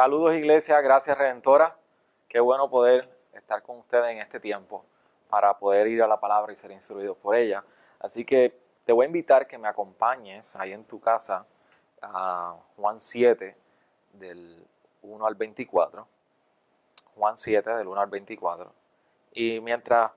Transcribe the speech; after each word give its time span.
Saludos 0.00 0.32
Iglesia, 0.32 0.80
gracias 0.80 1.18
Redentora. 1.18 1.76
Qué 2.26 2.40
bueno 2.40 2.70
poder 2.70 3.06
estar 3.34 3.62
con 3.62 3.80
ustedes 3.80 4.12
en 4.12 4.16
este 4.16 4.40
tiempo 4.40 4.82
para 5.28 5.58
poder 5.58 5.88
ir 5.88 6.02
a 6.02 6.06
la 6.06 6.18
palabra 6.18 6.54
y 6.54 6.56
ser 6.56 6.70
instruidos 6.70 7.18
por 7.18 7.36
ella. 7.36 7.62
Así 7.98 8.24
que 8.24 8.58
te 8.86 8.94
voy 8.94 9.04
a 9.04 9.08
invitar 9.08 9.46
que 9.46 9.58
me 9.58 9.68
acompañes 9.68 10.56
ahí 10.56 10.72
en 10.72 10.86
tu 10.86 11.00
casa 11.00 11.44
a 12.00 12.56
Juan 12.78 12.98
7 12.98 13.54
del 14.14 14.66
1 15.02 15.26
al 15.26 15.34
24. 15.34 16.08
Juan 17.16 17.36
7 17.36 17.68
del 17.68 17.86
1 17.86 18.00
al 18.00 18.08
24. 18.08 18.72
Y 19.34 19.60
mientras 19.60 20.12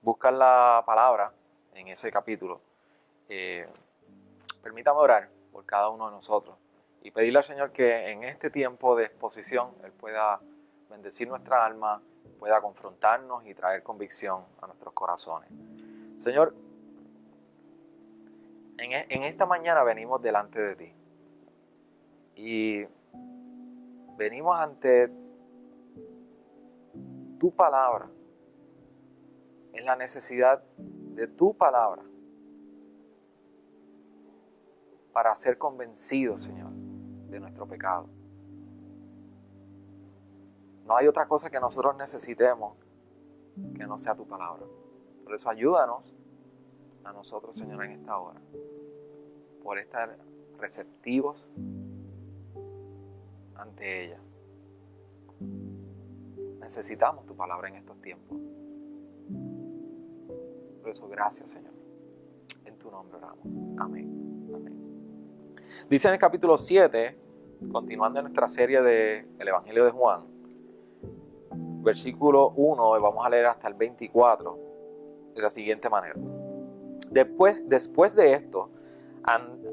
buscas 0.00 0.34
la 0.34 0.82
palabra 0.84 1.32
en 1.74 1.86
ese 1.86 2.10
capítulo, 2.10 2.60
eh, 3.28 3.68
permítame 4.64 4.98
orar 4.98 5.28
por 5.52 5.64
cada 5.64 5.90
uno 5.90 6.06
de 6.06 6.10
nosotros 6.10 6.56
y 7.02 7.10
pedirle 7.10 7.38
al 7.38 7.44
Señor 7.44 7.72
que 7.72 8.10
en 8.10 8.22
este 8.22 8.50
tiempo 8.50 8.96
de 8.96 9.04
exposición 9.04 9.72
Él 9.82 9.92
pueda 9.92 10.40
bendecir 10.88 11.28
nuestra 11.28 11.64
alma, 11.64 12.00
pueda 12.38 12.60
confrontarnos 12.60 13.44
y 13.46 13.54
traer 13.54 13.82
convicción 13.82 14.44
a 14.60 14.66
nuestros 14.66 14.94
corazones. 14.94 15.50
Señor, 16.16 16.54
en, 18.78 18.92
e, 18.92 19.28
esta 19.28 19.46
mañana 19.46 19.82
venimos 19.82 20.22
delante 20.22 20.62
de 20.62 20.76
ti 20.76 20.94
y 22.36 22.86
venimos 24.16 24.58
ante 24.58 25.10
tu 27.38 27.50
palabra, 27.54 28.08
en 29.72 29.84
la 29.86 29.96
necesidad 29.96 30.62
de 30.76 31.26
tu 31.26 31.56
palabra 31.56 32.02
para 35.12 35.34
ser 35.34 35.58
convencidos, 35.58 36.42
Señor, 36.42 36.71
de 37.32 37.40
nuestro 37.40 37.66
pecado. 37.66 38.08
No 40.86 40.96
hay 40.96 41.06
otra 41.08 41.26
cosa 41.26 41.50
que 41.50 41.58
nosotros 41.58 41.96
necesitemos 41.96 42.76
que 43.74 43.86
no 43.86 43.98
sea 43.98 44.14
tu 44.14 44.26
palabra. 44.26 44.64
Por 45.24 45.34
eso 45.34 45.48
ayúdanos 45.48 46.14
a 47.04 47.12
nosotros, 47.12 47.56
Señor, 47.56 47.84
en 47.84 47.92
esta 47.92 48.18
hora, 48.18 48.40
por 49.62 49.78
estar 49.78 50.18
receptivos 50.58 51.48
ante 53.54 54.04
ella. 54.04 54.20
Necesitamos 56.60 57.26
tu 57.26 57.34
palabra 57.34 57.68
en 57.68 57.76
estos 57.76 58.00
tiempos. 58.00 58.38
Por 60.80 60.90
eso, 60.90 61.08
gracias, 61.08 61.50
Señor. 61.50 61.72
En 62.64 62.78
tu 62.78 62.90
nombre 62.90 63.16
oramos. 63.16 63.46
Amén. 63.78 64.50
Amén. 64.54 65.56
Dice 65.88 66.08
en 66.08 66.14
el 66.14 66.20
capítulo 66.20 66.56
7, 66.56 67.16
continuando 67.70 68.18
en 68.18 68.24
nuestra 68.24 68.48
serie 68.48 68.82
del 68.82 69.26
el 69.38 69.48
Evangelio 69.48 69.84
de 69.84 69.90
Juan, 69.90 70.24
versículo 71.82 72.50
1, 72.56 72.98
y 72.98 73.00
vamos 73.00 73.24
a 73.24 73.28
leer 73.28 73.46
hasta 73.46 73.68
el 73.68 73.74
24, 73.74 74.58
de 75.34 75.42
la 75.42 75.50
siguiente 75.50 75.88
manera. 75.88 76.14
Después, 77.10 77.62
después 77.68 78.14
de 78.14 78.32
esto, 78.34 78.70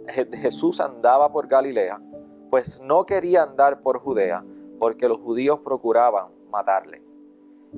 Jesús 0.07 0.79
andaba 0.79 1.31
por 1.31 1.47
Galilea, 1.47 2.01
pues 2.49 2.81
no 2.81 3.05
quería 3.05 3.43
andar 3.43 3.81
por 3.81 3.99
Judea, 3.99 4.43
porque 4.79 5.07
los 5.07 5.19
judíos 5.19 5.59
procuraban 5.59 6.27
matarle. 6.49 7.03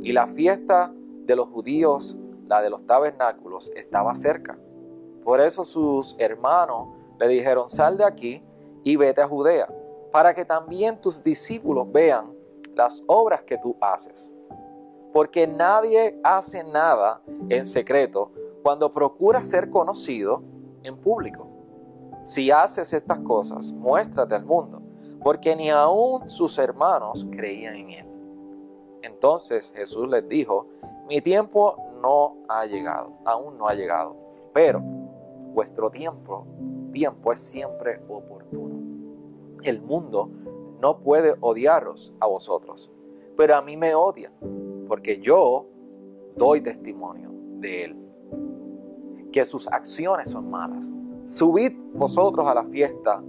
Y 0.01 0.13
la 0.13 0.27
fiesta 0.27 0.93
de 1.25 1.35
los 1.35 1.47
judíos, 1.47 2.17
la 2.47 2.61
de 2.61 2.69
los 2.69 2.85
tabernáculos, 2.85 3.71
estaba 3.75 4.15
cerca. 4.15 4.57
Por 5.23 5.41
eso 5.41 5.65
sus 5.65 6.15
hermanos 6.19 6.87
le 7.19 7.27
dijeron, 7.27 7.69
sal 7.69 7.97
de 7.97 8.05
aquí 8.05 8.43
y 8.83 8.95
vete 8.95 9.21
a 9.21 9.27
Judea, 9.27 9.67
para 10.11 10.33
que 10.33 10.45
también 10.45 10.99
tus 10.99 11.23
discípulos 11.23 11.91
vean 11.91 12.33
las 12.75 13.03
obras 13.07 13.43
que 13.43 13.57
tú 13.57 13.75
haces. 13.81 14.33
Porque 15.13 15.47
nadie 15.47 16.19
hace 16.23 16.63
nada 16.63 17.21
en 17.49 17.65
secreto 17.65 18.31
cuando 18.63 18.93
procura 18.93 19.43
ser 19.43 19.69
conocido 19.69 20.41
en 20.83 20.97
público. 20.97 21.47
Si 22.23 22.51
haces 22.51 22.93
estas 22.93 23.19
cosas, 23.19 23.71
muéstrate 23.73 24.35
al 24.35 24.45
mundo, 24.45 24.81
porque 25.23 25.55
ni 25.55 25.69
aun 25.69 26.29
sus 26.29 26.57
hermanos 26.59 27.27
creían 27.31 27.75
en 27.75 27.89
él. 27.89 28.05
Entonces 29.01 29.73
Jesús 29.75 30.07
les 30.07 30.27
dijo, 30.29 30.67
mi 31.07 31.19
tiempo 31.21 31.75
no 32.01 32.37
ha 32.47 32.65
llegado, 32.65 33.11
aún 33.25 33.57
no 33.57 33.67
ha 33.67 33.73
llegado, 33.73 34.15
pero 34.53 34.79
vuestro 35.53 35.89
tiempo, 35.89 36.45
tiempo 36.91 37.33
es 37.33 37.39
siempre 37.39 37.99
oportuno. 38.07 38.70
El 39.63 39.81
mundo 39.81 40.29
no 40.81 40.99
puede 40.99 41.35
odiaros 41.39 42.13
a 42.19 42.27
vosotros, 42.27 42.91
pero 43.37 43.55
a 43.55 43.61
mí 43.61 43.77
me 43.77 43.93
odia, 43.93 44.31
porque 44.87 45.19
yo 45.19 45.67
doy 46.35 46.61
testimonio 46.61 47.31
de 47.59 47.83
él, 47.85 47.97
que 49.31 49.45
sus 49.45 49.67
acciones 49.67 50.29
son 50.29 50.49
malas. 50.49 50.91
Subid 51.23 51.73
vosotros 51.93 52.47
a 52.47 52.55
la 52.55 52.63
fiesta. 52.65 53.23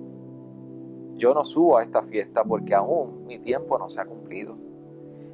Yo 1.15 1.34
no 1.34 1.44
subo 1.44 1.76
a 1.76 1.82
esta 1.82 2.03
fiesta 2.03 2.42
porque 2.42 2.75
aún 2.75 3.26
mi 3.26 3.38
tiempo 3.38 3.78
no 3.78 3.91
se 3.91 4.00
ha 4.00 4.06
cumplido. 4.06 4.56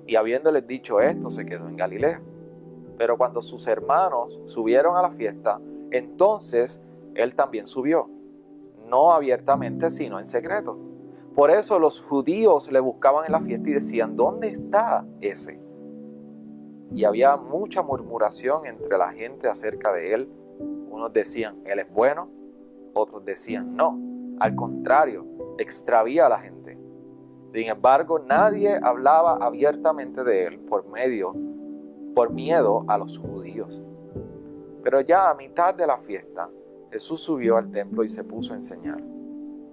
Y 0.06 0.16
habiéndoles 0.16 0.66
dicho 0.66 1.00
esto, 1.00 1.30
se 1.30 1.46
quedó 1.46 1.68
en 1.68 1.76
Galilea. 1.76 2.20
Pero 2.96 3.16
cuando 3.16 3.40
sus 3.40 3.66
hermanos 3.68 4.40
subieron 4.46 4.96
a 4.96 5.02
la 5.02 5.10
fiesta, 5.12 5.60
entonces 5.92 6.80
él 7.14 7.34
también 7.34 7.66
subió, 7.66 8.08
no 8.88 9.12
abiertamente, 9.12 9.90
sino 9.90 10.18
en 10.18 10.28
secreto. 10.28 10.78
Por 11.38 11.52
eso 11.52 11.78
los 11.78 12.02
judíos 12.02 12.68
le 12.72 12.80
buscaban 12.80 13.24
en 13.26 13.30
la 13.30 13.40
fiesta 13.40 13.70
y 13.70 13.74
decían, 13.74 14.16
¿dónde 14.16 14.48
está 14.48 15.06
ese? 15.20 15.60
Y 16.90 17.04
había 17.04 17.36
mucha 17.36 17.80
murmuración 17.80 18.66
entre 18.66 18.98
la 18.98 19.12
gente 19.12 19.46
acerca 19.46 19.92
de 19.92 20.14
él. 20.14 20.32
Unos 20.90 21.12
decían, 21.12 21.62
él 21.64 21.78
es 21.78 21.88
bueno, 21.92 22.28
otros 22.92 23.24
decían, 23.24 23.76
no, 23.76 23.96
al 24.40 24.56
contrario, 24.56 25.28
extravía 25.58 26.26
a 26.26 26.30
la 26.30 26.38
gente. 26.38 26.76
Sin 27.54 27.68
embargo, 27.68 28.18
nadie 28.18 28.76
hablaba 28.82 29.34
abiertamente 29.34 30.24
de 30.24 30.44
él 30.44 30.58
por 30.58 30.88
medio, 30.88 31.36
por 32.16 32.32
miedo 32.32 32.84
a 32.88 32.98
los 32.98 33.16
judíos. 33.16 33.80
Pero 34.82 35.02
ya 35.02 35.30
a 35.30 35.36
mitad 35.36 35.72
de 35.72 35.86
la 35.86 35.98
fiesta, 35.98 36.50
Jesús 36.90 37.20
subió 37.20 37.58
al 37.58 37.70
templo 37.70 38.02
y 38.02 38.08
se 38.08 38.24
puso 38.24 38.54
a 38.54 38.56
enseñar. 38.56 39.17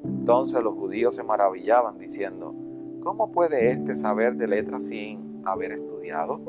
Entonces 0.06 0.64
los 0.64 0.76
judíos 0.76 1.16
se 1.16 1.24
maravillaban 1.24 1.98
diciendo, 1.98 2.54
¿cómo 3.04 3.32
puede 3.32 3.72
éste 3.72 3.96
saber 3.96 4.36
de 4.36 4.48
letras 4.48 4.88
sin 4.88 5.42
haber 5.46 5.72
estudiado? 5.74 6.42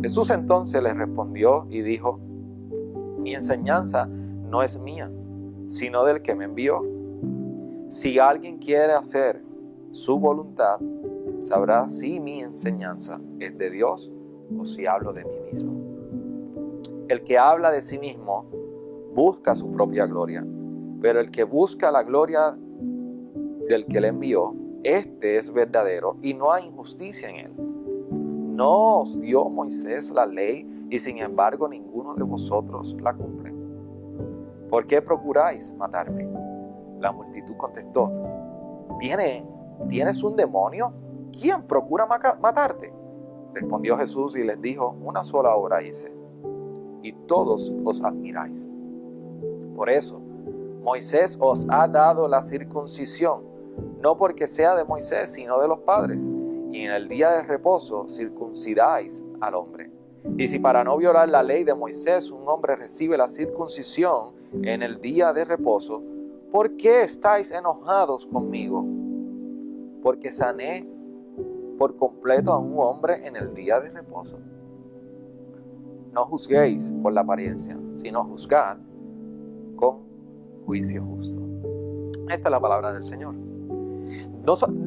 Jesús 0.00 0.30
entonces 0.30 0.82
les 0.82 0.96
respondió 0.96 1.66
y 1.68 1.82
dijo, 1.82 2.18
mi 3.18 3.34
enseñanza 3.34 4.06
no 4.06 4.62
es 4.62 4.78
mía, 4.78 5.10
sino 5.66 6.04
del 6.04 6.22
que 6.22 6.34
me 6.34 6.44
envió. 6.44 6.82
Si 7.88 8.18
alguien 8.18 8.58
quiere 8.58 8.92
hacer 8.92 9.42
su 9.90 10.18
voluntad, 10.18 10.78
sabrá 11.38 11.88
si 11.90 12.20
mi 12.20 12.40
enseñanza 12.40 13.20
es 13.38 13.56
de 13.58 13.70
Dios 13.70 14.12
o 14.56 14.64
si 14.64 14.86
hablo 14.86 15.12
de 15.12 15.24
mí 15.24 15.38
mismo. 15.50 15.72
El 17.08 17.22
que 17.24 17.38
habla 17.38 17.70
de 17.70 17.82
sí 17.82 17.98
mismo 17.98 18.46
busca 19.14 19.54
su 19.54 19.70
propia 19.72 20.06
gloria, 20.06 20.46
pero 21.00 21.20
el 21.20 21.30
que 21.30 21.44
busca 21.44 21.90
la 21.90 22.02
gloria 22.02 22.56
del 23.68 23.86
que 23.86 24.00
le 24.00 24.08
envió, 24.08 24.54
este 24.84 25.36
es 25.36 25.52
verdadero 25.52 26.16
y 26.22 26.34
no 26.34 26.52
hay 26.52 26.66
injusticia 26.66 27.28
en 27.28 27.36
él. 27.36 27.52
No 28.56 29.00
os 29.00 29.20
dio 29.20 29.48
Moisés 29.48 30.10
la 30.10 30.26
ley 30.26 30.66
y 30.90 30.98
sin 30.98 31.18
embargo 31.18 31.68
ninguno 31.68 32.14
de 32.14 32.24
vosotros 32.24 32.96
la 33.02 33.14
cumple. 33.14 33.52
¿Por 34.70 34.86
qué 34.86 35.00
procuráis 35.00 35.72
matarme? 35.74 36.28
La 37.00 37.12
multitud 37.12 37.56
contestó, 37.56 38.12
¿tiene 38.98 39.44
¿Tienes 39.86 40.22
un 40.24 40.34
demonio? 40.34 40.92
¿Quién 41.38 41.62
procura 41.62 42.06
matarte? 42.06 42.92
Respondió 43.54 43.96
Jesús 43.96 44.36
y 44.36 44.42
les 44.42 44.60
dijo, 44.60 44.96
una 45.02 45.22
sola 45.22 45.54
obra 45.54 45.82
hice, 45.82 46.12
y 47.02 47.12
todos 47.26 47.72
os 47.84 48.02
admiráis. 48.02 48.68
Por 49.76 49.88
eso, 49.88 50.20
Moisés 50.82 51.36
os 51.40 51.66
ha 51.70 51.88
dado 51.88 52.28
la 52.28 52.42
circuncisión, 52.42 53.42
no 54.00 54.16
porque 54.16 54.46
sea 54.46 54.74
de 54.76 54.84
Moisés, 54.84 55.32
sino 55.32 55.60
de 55.60 55.68
los 55.68 55.80
padres. 55.80 56.28
Y 56.72 56.82
en 56.82 56.92
el 56.92 57.08
día 57.08 57.30
de 57.30 57.42
reposo 57.42 58.08
circuncidáis 58.08 59.24
al 59.40 59.54
hombre. 59.54 59.90
Y 60.36 60.48
si 60.48 60.58
para 60.58 60.84
no 60.84 60.96
violar 60.96 61.28
la 61.28 61.42
ley 61.42 61.64
de 61.64 61.74
Moisés 61.74 62.30
un 62.30 62.48
hombre 62.48 62.76
recibe 62.76 63.16
la 63.16 63.28
circuncisión 63.28 64.34
en 64.62 64.82
el 64.82 65.00
día 65.00 65.32
de 65.32 65.44
reposo, 65.44 66.02
¿por 66.52 66.76
qué 66.76 67.02
estáis 67.02 67.50
enojados 67.50 68.26
conmigo? 68.26 68.84
porque 70.02 70.30
sané 70.30 70.88
por 71.78 71.96
completo 71.96 72.52
a 72.52 72.58
un 72.58 72.78
hombre 72.78 73.26
en 73.26 73.36
el 73.36 73.54
día 73.54 73.80
de 73.80 73.90
reposo. 73.90 74.38
No 76.12 76.24
juzguéis 76.24 76.92
por 77.02 77.12
la 77.12 77.20
apariencia, 77.20 77.78
sino 77.92 78.24
juzgad 78.24 78.78
juicio 80.68 81.02
justo. 81.02 81.40
Esta 82.28 82.48
es 82.48 82.50
la 82.50 82.60
palabra 82.60 82.92
del 82.92 83.02
Señor. 83.02 83.34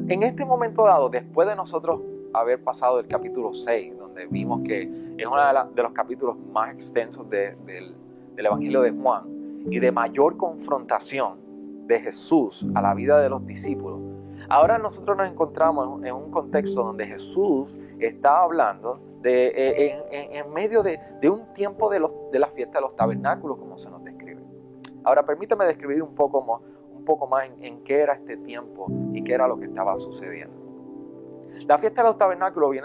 en 0.08 0.22
este 0.22 0.44
momento 0.44 0.84
dado, 0.84 1.08
después 1.08 1.48
de 1.48 1.56
nosotros 1.56 2.00
haber 2.32 2.62
pasado 2.62 3.00
el 3.00 3.08
capítulo 3.08 3.52
6, 3.52 3.98
donde 3.98 4.26
vimos 4.26 4.60
que 4.64 4.82
es 5.18 5.26
uno 5.26 5.36
de, 5.74 5.82
los 5.82 5.92
capítulos 5.92 6.36
más 6.52 6.72
extensos 6.72 7.28
del, 7.28 7.56
del 7.66 8.46
Evangelio 8.46 8.82
de 8.82 8.92
Juan 8.92 9.24
y 9.68 9.80
de 9.80 9.90
mayor 9.90 10.36
confrontación 10.36 11.40
de 11.88 11.98
Jesús 11.98 12.64
a 12.76 12.80
la 12.80 12.94
vida 12.94 13.18
de 13.18 13.28
los 13.28 13.44
discípulos, 13.44 13.98
ahora 14.50 14.78
nosotros 14.78 15.16
nos 15.16 15.28
encontramos 15.28 16.04
en 16.04 16.14
un 16.14 16.30
contexto 16.30 16.84
donde 16.84 17.08
Jesús 17.08 17.76
está 17.98 18.42
hablando 18.42 19.00
de, 19.20 19.48
eh, 19.48 20.38
en, 20.38 20.52
medio 20.52 20.84
de, 20.84 21.00
un 21.28 21.52
tiempo 21.54 21.90
de, 21.90 21.98
los, 21.98 22.12
de 22.30 22.38
la 22.38 22.48
fiesta 22.48 22.78
de 22.78 22.82
los 22.82 22.94
tabernáculos, 22.94 23.58
como 23.58 23.76
se 23.78 23.90
nos. 23.90 24.02
Ahora, 25.04 25.24
permítame 25.24 25.64
describir 25.66 26.02
un 26.02 26.14
poco 26.14 26.42
más, 27.26 27.50
en, 27.60 27.82
qué 27.84 28.00
era 28.00 28.14
este 28.14 28.36
tiempo 28.38 28.86
y 29.12 29.22
qué 29.24 29.34
era 29.34 29.48
lo 29.48 29.58
que 29.58 29.66
estaba 29.66 29.96
sucediendo. 29.98 30.54
La 31.66 31.78
fiesta 31.78 32.02
de 32.02 32.08
los 32.08 32.18
tabernáculos 32.18 32.76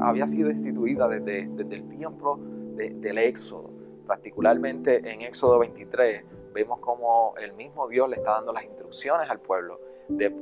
había 0.00 0.26
sido 0.26 0.50
instituida 0.50 1.08
desde, 1.08 1.40
el 1.42 1.88
tiempo 1.88 2.38
del 2.76 3.18
Éxodo, 3.18 3.70
particularmente 4.06 4.96
en 5.10 5.22
Éxodo 5.22 5.58
23 5.58 6.24
vemos 6.54 6.78
como 6.78 7.34
el 7.36 7.52
mismo 7.54 7.88
Dios 7.88 8.08
le 8.08 8.16
está 8.16 8.32
dando 8.32 8.52
las 8.52 8.64
instrucciones 8.64 9.28
al 9.28 9.40
pueblo 9.40 9.80
de, 10.08 10.32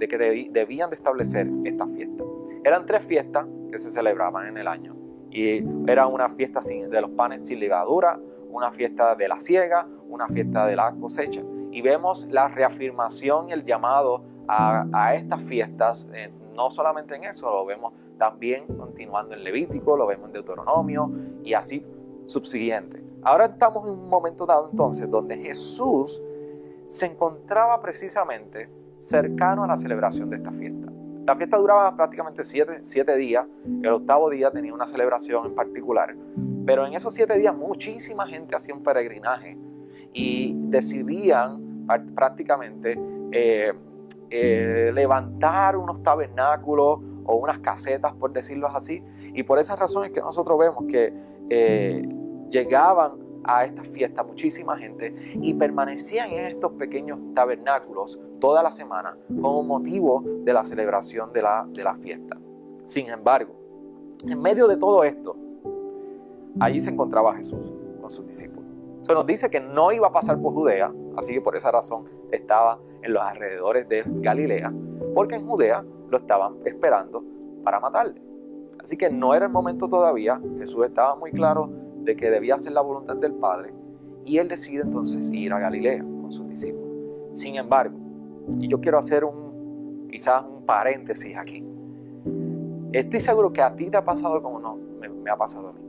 que 0.00 0.48
debían 0.50 0.90
de 0.90 0.96
establecer 0.96 1.48
esta 1.64 1.86
fiesta. 1.86 2.24
Eran 2.64 2.86
tres 2.86 3.04
fiestas 3.06 3.46
que 3.70 3.78
se 3.78 3.90
celebraban 3.90 4.46
en 4.46 4.56
el 4.56 4.66
año. 4.66 4.96
Y 5.30 5.64
era 5.90 6.06
una 6.06 6.28
fiesta 6.30 6.60
de 6.60 7.00
los 7.00 7.10
panes 7.10 7.46
sin 7.46 7.60
levadura, 7.60 8.18
una 8.52 8.70
fiesta 8.70 9.14
de 9.14 9.28
la 9.28 9.40
siega, 9.40 9.86
una 10.08 10.28
fiesta 10.28 10.66
de 10.66 10.76
la 10.76 10.92
cosecha. 10.92 11.42
Y 11.70 11.80
vemos 11.80 12.26
la 12.30 12.48
reafirmación 12.48 13.48
y 13.48 13.52
el 13.52 13.64
llamado 13.64 14.22
a, 14.46 15.14
estas 15.14 15.42
fiestas, 15.44 16.06
eh, 16.12 16.30
no 16.54 16.70
solamente 16.70 17.14
en 17.16 17.24
eso, 17.24 17.50
lo 17.50 17.64
vemos 17.64 17.94
también 18.18 18.66
continuando 18.66 19.34
en 19.34 19.42
Levítico, 19.42 19.96
lo 19.96 20.06
vemos 20.06 20.26
en 20.26 20.34
Deuteronomio 20.34 21.10
y 21.42 21.54
así 21.54 21.84
subsiguiente. 22.26 23.02
Ahora 23.22 23.46
estamos 23.46 23.88
en 23.88 23.94
un 23.94 24.08
momento 24.08 24.44
dado 24.44 24.68
entonces 24.70 25.10
donde 25.10 25.38
Jesús 25.38 26.22
se 26.86 27.06
encontraba 27.06 27.80
precisamente 27.80 28.68
cercano 28.98 29.64
a 29.64 29.66
la 29.66 29.76
celebración 29.76 30.28
de 30.28 30.36
esta 30.36 30.52
fiesta. 30.52 30.92
La 31.26 31.36
fiesta 31.36 31.56
duraba 31.56 31.94
prácticamente 31.96 32.44
siete, 32.44 33.16
días, 33.16 33.46
el 33.82 33.92
octavo 33.92 34.28
día 34.28 34.50
tenía 34.50 34.74
una 34.74 34.88
celebración 34.88 35.46
en 35.46 35.54
particular, 35.54 36.16
pero 36.66 36.86
en 36.86 36.94
esos 36.94 37.14
siete 37.14 37.38
días 37.38 37.54
muchísima 37.56 38.26
gente 38.26 38.56
hacía 38.56 38.74
un 38.74 38.82
peregrinaje 38.82 39.56
y 40.12 40.54
decidían 40.68 41.86
prácticamente 42.14 42.98
eh, 43.32 43.72
eh, 44.30 44.90
levantar 44.94 45.76
unos 45.76 46.02
tabernáculos 46.02 47.00
o 47.24 47.36
unas 47.36 47.58
casetas, 47.60 48.12
por 48.14 48.32
decirlo 48.32 48.68
así, 48.68 49.02
y 49.34 49.42
por 49.42 49.58
esas 49.58 49.78
razones 49.78 50.10
que 50.12 50.20
nosotros 50.20 50.58
vemos 50.58 50.84
que 50.88 51.12
eh, 51.50 52.08
llegaban 52.50 53.12
a 53.44 53.64
esta 53.64 53.82
fiesta 53.84 54.22
muchísima 54.22 54.76
gente 54.78 55.14
y 55.34 55.52
permanecían 55.54 56.30
en 56.30 56.46
estos 56.46 56.72
pequeños 56.72 57.18
tabernáculos 57.34 58.18
toda 58.40 58.62
la 58.62 58.70
semana 58.70 59.16
como 59.40 59.62
motivo 59.62 60.22
de 60.44 60.52
la 60.52 60.62
celebración 60.62 61.32
de 61.32 61.42
la, 61.42 61.66
de 61.68 61.82
la 61.82 61.96
fiesta. 61.96 62.36
Sin 62.84 63.08
embargo, 63.08 63.54
en 64.26 64.40
medio 64.40 64.68
de 64.68 64.76
todo 64.76 65.02
esto, 65.04 65.36
allí 66.60 66.80
se 66.80 66.90
encontraba 66.90 67.34
Jesús 67.34 67.72
con 68.00 68.10
sus 68.10 68.26
discípulos. 68.26 68.70
Se 69.02 69.14
nos 69.14 69.26
dice 69.26 69.50
que 69.50 69.60
no 69.60 69.90
iba 69.92 70.08
a 70.08 70.12
pasar 70.12 70.40
por 70.40 70.54
Judea, 70.54 70.92
así 71.16 71.34
que 71.34 71.40
por 71.40 71.56
esa 71.56 71.70
razón 71.70 72.04
estaba 72.30 72.78
en 73.02 73.12
los 73.12 73.22
alrededores 73.22 73.88
de 73.88 74.04
Galilea, 74.06 74.72
porque 75.14 75.36
en 75.36 75.46
Judea 75.46 75.84
lo 76.08 76.18
estaban 76.18 76.54
esperando 76.64 77.24
para 77.64 77.80
matarle. 77.80 78.22
Así 78.78 78.96
que 78.96 79.10
no 79.10 79.34
era 79.34 79.46
el 79.46 79.52
momento 79.52 79.88
todavía, 79.88 80.40
Jesús 80.58 80.86
estaba 80.86 81.16
muy 81.16 81.32
claro 81.32 81.70
de 82.04 82.16
que 82.16 82.30
debía 82.30 82.56
hacer 82.56 82.72
la 82.72 82.80
voluntad 82.80 83.16
del 83.16 83.32
Padre 83.34 83.72
y 84.24 84.38
él 84.38 84.48
decide 84.48 84.82
entonces 84.82 85.30
ir 85.32 85.52
a 85.52 85.58
Galilea 85.58 86.00
con 86.00 86.32
sus 86.32 86.48
discípulos. 86.48 86.90
Sin 87.32 87.56
embargo, 87.56 87.96
y 88.58 88.68
yo 88.68 88.80
quiero 88.80 88.98
hacer 88.98 89.24
un 89.24 90.08
quizás 90.10 90.44
un 90.44 90.64
paréntesis 90.66 91.36
aquí. 91.36 91.64
Estoy 92.92 93.20
seguro 93.20 93.52
que 93.52 93.62
a 93.62 93.74
ti 93.74 93.88
te 93.88 93.96
ha 93.96 94.04
pasado 94.04 94.42
como 94.42 94.60
no 94.60 94.76
me, 95.00 95.08
me 95.08 95.30
ha 95.30 95.36
pasado 95.36 95.68
a 95.68 95.72
mí. 95.72 95.80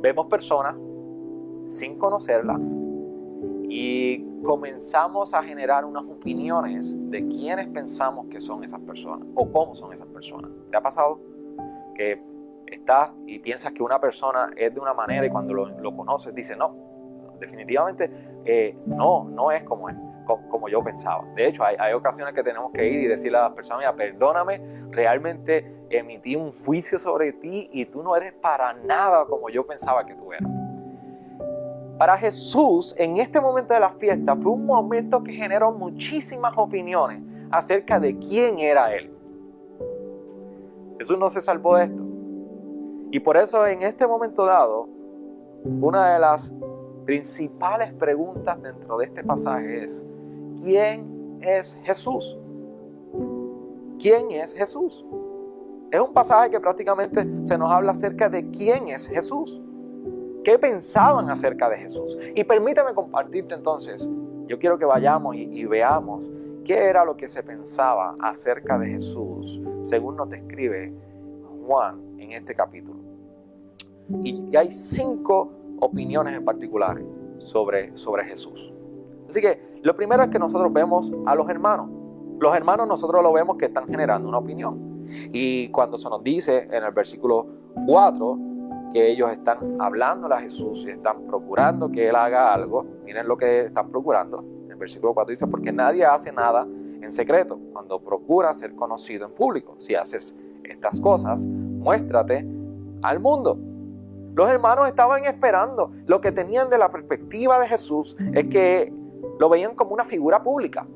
Vemos 0.00 0.26
personas 0.26 0.76
sin 1.68 1.98
conocerla 1.98 2.58
y 3.68 4.24
comenzamos 4.42 5.34
a 5.34 5.42
generar 5.42 5.84
unas 5.84 6.04
opiniones 6.04 6.96
de 7.10 7.26
quiénes 7.28 7.68
pensamos 7.68 8.26
que 8.28 8.40
son 8.40 8.64
esas 8.64 8.80
personas 8.80 9.28
o 9.34 9.50
cómo 9.50 9.74
son 9.74 9.92
esas 9.92 10.06
personas. 10.08 10.50
¿Te 10.70 10.76
ha 10.76 10.80
pasado 10.80 11.20
que 11.94 12.22
estás 12.66 13.10
y 13.26 13.38
piensas 13.38 13.72
que 13.72 13.82
una 13.82 14.00
persona 14.00 14.50
es 14.56 14.72
de 14.72 14.80
una 14.80 14.94
manera 14.94 15.26
y 15.26 15.30
cuando 15.30 15.52
lo, 15.54 15.96
conoces 15.96 16.34
dices, 16.34 16.56
no, 16.56 16.74
definitivamente 17.40 18.10
eh, 18.44 18.76
no, 18.86 19.24
no 19.24 19.50
es 19.52 19.62
como, 19.64 19.88
como, 20.50 20.68
yo 20.68 20.82
pensaba. 20.82 21.24
De 21.34 21.46
hecho, 21.46 21.64
hay, 21.64 21.76
hay, 21.78 21.92
ocasiones 21.94 22.34
que 22.34 22.42
tenemos 22.42 22.72
que 22.72 22.86
ir 22.86 23.00
y 23.00 23.06
decirle 23.06 23.38
a 23.38 23.42
las 23.42 23.52
personas, 23.52 23.80
mira, 23.80 23.94
perdóname, 23.94 24.60
realmente 24.90 25.74
emití 25.90 26.36
un 26.36 26.52
juicio 26.64 26.98
sobre 26.98 27.32
ti 27.32 27.68
y 27.72 27.86
tú 27.86 28.02
no 28.02 28.14
eres 28.14 28.34
para 28.34 28.74
nada 28.74 29.24
como 29.24 29.48
yo 29.48 29.66
pensaba 29.66 30.04
que 30.04 30.14
tú 30.14 30.32
eras. 30.32 30.50
Para 31.98 32.16
Jesús, 32.16 32.94
en 32.96 33.16
este 33.18 33.40
momento 33.40 33.74
de 33.74 33.80
la 33.80 33.90
fiesta, 33.90 34.36
fue 34.36 34.52
un 34.52 34.66
momento 34.66 35.22
que 35.24 35.32
generó 35.32 35.72
muchísimas 35.72 36.56
opiniones 36.56 37.22
acerca 37.50 37.98
de 37.98 38.16
quién 38.18 38.60
era 38.60 38.94
Él. 38.94 39.10
Jesús 40.98 41.18
no 41.18 41.28
se 41.28 41.40
salvó 41.40 41.76
de 41.76 41.84
esto. 41.84 42.02
Y 43.10 43.20
por 43.20 43.36
eso 43.36 43.66
en 43.66 43.82
este 43.82 44.06
momento 44.06 44.44
dado, 44.44 44.88
una 45.64 46.12
de 46.12 46.18
las 46.20 46.54
principales 47.04 47.92
preguntas 47.94 48.60
dentro 48.62 48.98
de 48.98 49.06
este 49.06 49.24
pasaje 49.24 49.84
es, 49.84 50.04
¿quién 50.62 51.38
es 51.40 51.78
Jesús? 51.84 52.38
¿Quién 53.98 54.30
es 54.30 54.52
Jesús? 54.54 55.04
Es 55.90 56.00
un 56.00 56.12
pasaje 56.12 56.50
que 56.50 56.60
prácticamente 56.60 57.26
se 57.44 57.58
nos 57.58 57.70
habla 57.70 57.92
acerca 57.92 58.28
de 58.28 58.48
quién 58.50 58.88
es 58.88 59.08
Jesús. 59.08 59.60
¿Qué 60.44 60.58
pensaban 60.58 61.30
acerca 61.30 61.68
de 61.68 61.78
Jesús? 61.78 62.16
Y 62.34 62.44
permítame 62.44 62.94
compartirte 62.94 63.54
entonces, 63.54 64.08
yo 64.46 64.58
quiero 64.58 64.78
que 64.78 64.84
vayamos 64.84 65.36
y, 65.36 65.64
veamos 65.66 66.30
qué 66.64 66.86
era 66.86 67.04
lo 67.04 67.16
que 67.16 67.28
se 67.28 67.42
pensaba 67.42 68.16
acerca 68.20 68.78
de 68.78 68.88
Jesús, 68.88 69.60
según 69.82 70.16
nos 70.16 70.28
describe 70.30 70.92
Juan 71.66 72.00
en 72.18 72.32
este 72.32 72.54
capítulo. 72.54 72.98
Y, 74.22 74.56
hay 74.56 74.70
cinco 74.72 75.50
opiniones 75.80 76.34
en 76.34 76.44
particular 76.44 77.02
sobre, 77.38 77.96
sobre 77.96 78.24
Jesús. 78.24 78.72
Así 79.28 79.40
que 79.40 79.67
lo 79.82 79.96
primero 79.96 80.22
es 80.22 80.28
que 80.28 80.38
nosotros 80.38 80.72
vemos 80.72 81.12
a 81.26 81.34
los 81.34 81.48
hermanos. 81.48 81.88
Los 82.38 82.54
hermanos 82.54 82.86
nosotros 82.86 83.22
lo 83.22 83.32
vemos 83.32 83.56
que 83.56 83.66
están 83.66 83.86
generando 83.86 84.28
una 84.28 84.38
opinión. 84.38 85.06
Y 85.32 85.68
cuando 85.70 85.96
se 85.96 86.08
nos 86.08 86.22
dice 86.22 86.68
en 86.70 86.84
el 86.84 86.92
versículo 86.92 87.46
4 87.86 88.38
que 88.92 89.10
ellos 89.10 89.30
están 89.30 89.76
hablando 89.80 90.32
a 90.32 90.40
Jesús 90.40 90.86
y 90.86 90.90
están 90.90 91.26
procurando 91.26 91.90
que 91.90 92.08
Él 92.08 92.16
haga 92.16 92.54
algo, 92.54 92.86
miren 93.04 93.26
lo 93.26 93.36
que 93.36 93.62
están 93.62 93.90
procurando. 93.90 94.44
En 94.64 94.70
el 94.70 94.76
versículo 94.76 95.14
4 95.14 95.30
dice, 95.30 95.46
porque 95.46 95.72
nadie 95.72 96.04
hace 96.04 96.32
nada 96.32 96.66
en 97.00 97.10
secreto 97.10 97.58
cuando 97.72 98.00
procura 98.00 98.54
ser 98.54 98.74
conocido 98.74 99.26
en 99.26 99.32
público. 99.32 99.74
Si 99.78 99.94
haces 99.94 100.36
estas 100.64 101.00
cosas, 101.00 101.46
muéstrate 101.46 102.46
al 103.02 103.20
mundo. 103.20 103.58
Los 104.34 104.48
hermanos 104.48 104.86
estaban 104.86 105.24
esperando. 105.24 105.90
Lo 106.06 106.20
que 106.20 106.30
tenían 106.30 106.70
de 106.70 106.78
la 106.78 106.90
perspectiva 106.90 107.58
de 107.58 107.68
Jesús 107.68 108.16
es 108.34 108.44
que 108.44 108.92
lo 109.38 109.48
veían 109.48 109.74
como 109.74 109.92
una 109.92 110.04
figura 110.04 110.42
pública. 110.42 110.86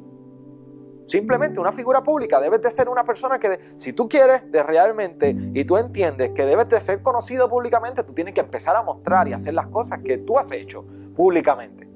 Simplemente 1.07 1.61
una 1.61 1.73
figura 1.73 2.03
pública. 2.03 2.41
Debes 2.41 2.63
de 2.63 2.71
ser 2.71 2.89
una 2.89 3.05
persona 3.05 3.39
que, 3.39 3.59
si 3.77 3.93
tú 3.93 4.09
quieres 4.09 4.51
de 4.51 4.63
realmente 4.63 5.37
y 5.53 5.65
tú 5.65 5.77
entiendes 5.77 6.31
que 6.31 6.47
debes 6.47 6.69
de 6.69 6.81
ser 6.81 7.03
conocido 7.03 7.49
públicamente, 7.49 8.03
tú 8.03 8.13
tienes 8.15 8.35
que 8.35 8.41
empezar 8.41 8.77
a 8.77 8.83
mostrar 8.83 9.29
y 9.29 9.33
hacer 9.33 9.55
las 9.55 9.67
cosas 9.69 9.99
que 10.05 10.19
tú 10.19 10.39
has 10.39 10.51
hecho 10.53 10.85
públicamente. 11.15 11.89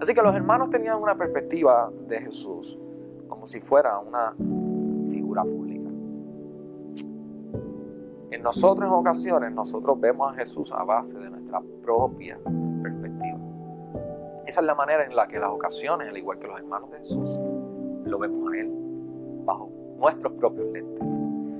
Así 0.00 0.14
que 0.14 0.22
los 0.22 0.34
hermanos 0.34 0.70
tenían 0.70 0.96
una 1.02 1.14
perspectiva 1.14 1.90
de 2.08 2.20
Jesús 2.20 2.78
como 3.28 3.46
si 3.46 3.60
fuera 3.60 3.98
una 3.98 4.34
figura 5.10 5.42
pública. 5.42 5.90
En 8.30 8.42
nosotros 8.42 8.88
en 8.88 8.94
ocasiones 8.94 9.52
nosotros 9.52 10.00
vemos 10.00 10.32
a 10.32 10.36
Jesús 10.36 10.72
a 10.72 10.82
base 10.84 11.18
de 11.18 11.28
nuestra 11.28 11.60
propia 11.82 12.38
perspectiva. 12.82 12.99
Esa 14.50 14.62
es 14.62 14.66
la 14.66 14.74
manera 14.74 15.04
en 15.04 15.14
la 15.14 15.28
que 15.28 15.38
las 15.38 15.48
ocasiones, 15.48 16.08
al 16.08 16.18
igual 16.18 16.40
que 16.40 16.48
los 16.48 16.58
hermanos 16.58 16.90
de 16.90 16.98
Jesús, 16.98 17.38
lo 18.04 18.18
vemos 18.18 18.52
a 18.52 18.56
Él 18.56 18.68
bajo 19.44 19.70
nuestros 19.96 20.32
propios 20.32 20.72
lentes. 20.72 21.06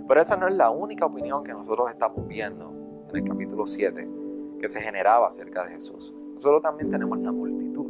Pero 0.08 0.20
esa 0.20 0.36
no 0.36 0.48
es 0.48 0.54
la 0.54 0.70
única 0.70 1.06
opinión 1.06 1.44
que 1.44 1.52
nosotros 1.52 1.88
estamos 1.88 2.26
viendo 2.26 2.74
en 3.08 3.16
el 3.16 3.28
capítulo 3.28 3.64
7 3.64 4.08
que 4.60 4.66
se 4.66 4.80
generaba 4.80 5.28
acerca 5.28 5.62
de 5.66 5.74
Jesús. 5.74 6.12
Nosotros 6.34 6.62
también 6.62 6.90
tenemos 6.90 7.16
la 7.20 7.30
multitud. 7.30 7.86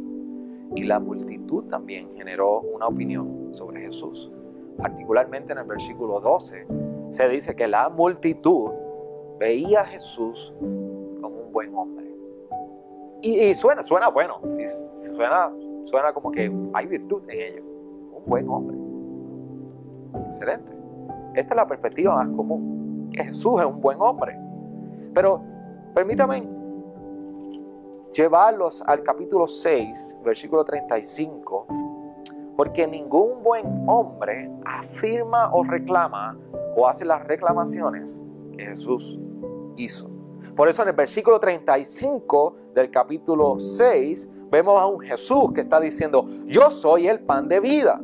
Y 0.75 0.83
la 0.83 0.99
multitud 0.99 1.63
también 1.63 2.15
generó 2.15 2.59
una 2.59 2.85
opinión 2.85 3.55
sobre 3.55 3.81
Jesús. 3.81 4.31
Particularmente 4.77 5.51
en 5.51 5.57
el 5.57 5.65
versículo 5.65 6.19
12 6.19 6.67
se 7.09 7.27
dice 7.27 7.55
que 7.55 7.67
la 7.67 7.89
multitud 7.89 8.69
veía 9.39 9.81
a 9.81 9.85
Jesús 9.85 10.53
como 10.59 11.39
un 11.39 11.51
buen 11.51 11.73
hombre. 11.73 12.07
Y, 13.23 13.53
suena, 13.53 13.83
suena 13.83 14.09
bueno, 14.09 14.41
suena, 14.95 15.51
suena 15.83 16.13
como 16.13 16.31
que 16.31 16.51
hay 16.73 16.85
virtud 16.87 17.21
en 17.29 17.39
ello. 17.39 17.63
Un 18.13 18.25
buen 18.25 18.49
hombre. 18.49 18.77
Excelente. 20.25 20.71
Esta 21.35 21.53
es 21.53 21.55
la 21.55 21.67
perspectiva 21.67 22.15
más 22.15 22.27
común, 22.35 23.09
Jesús 23.13 23.61
es 23.61 23.65
un 23.65 23.79
buen 23.79 24.01
hombre. 24.01 24.37
Pero 25.13 25.41
permítame 25.93 26.43
llevarlos 28.13 28.83
al 28.87 29.01
capítulo 29.03 29.47
6, 29.47 30.17
versículo 30.25 30.65
35, 30.65 31.67
porque 32.57 32.85
ningún 32.85 33.41
buen 33.43 33.83
hombre 33.87 34.51
afirma 34.65 35.53
o 35.53 35.63
reclama 35.63 36.37
o 36.75 36.87
hace 36.87 37.05
las 37.05 37.25
reclamaciones 37.27 38.19
que 38.57 38.65
Jesús 38.65 39.17
hizo. 39.77 40.10
Por 40.61 40.69
eso 40.69 40.83
en 40.83 40.89
el 40.89 40.95
versículo 40.95 41.39
35 41.39 42.55
del 42.75 42.91
capítulo 42.91 43.59
6 43.59 44.29
vemos 44.51 44.79
a 44.79 44.85
un 44.85 44.99
Jesús 44.99 45.53
que 45.55 45.61
está 45.61 45.79
diciendo, 45.79 46.27
yo 46.45 46.69
soy 46.69 47.07
el 47.07 47.19
pan 47.21 47.47
de 47.47 47.59
vida. 47.59 47.99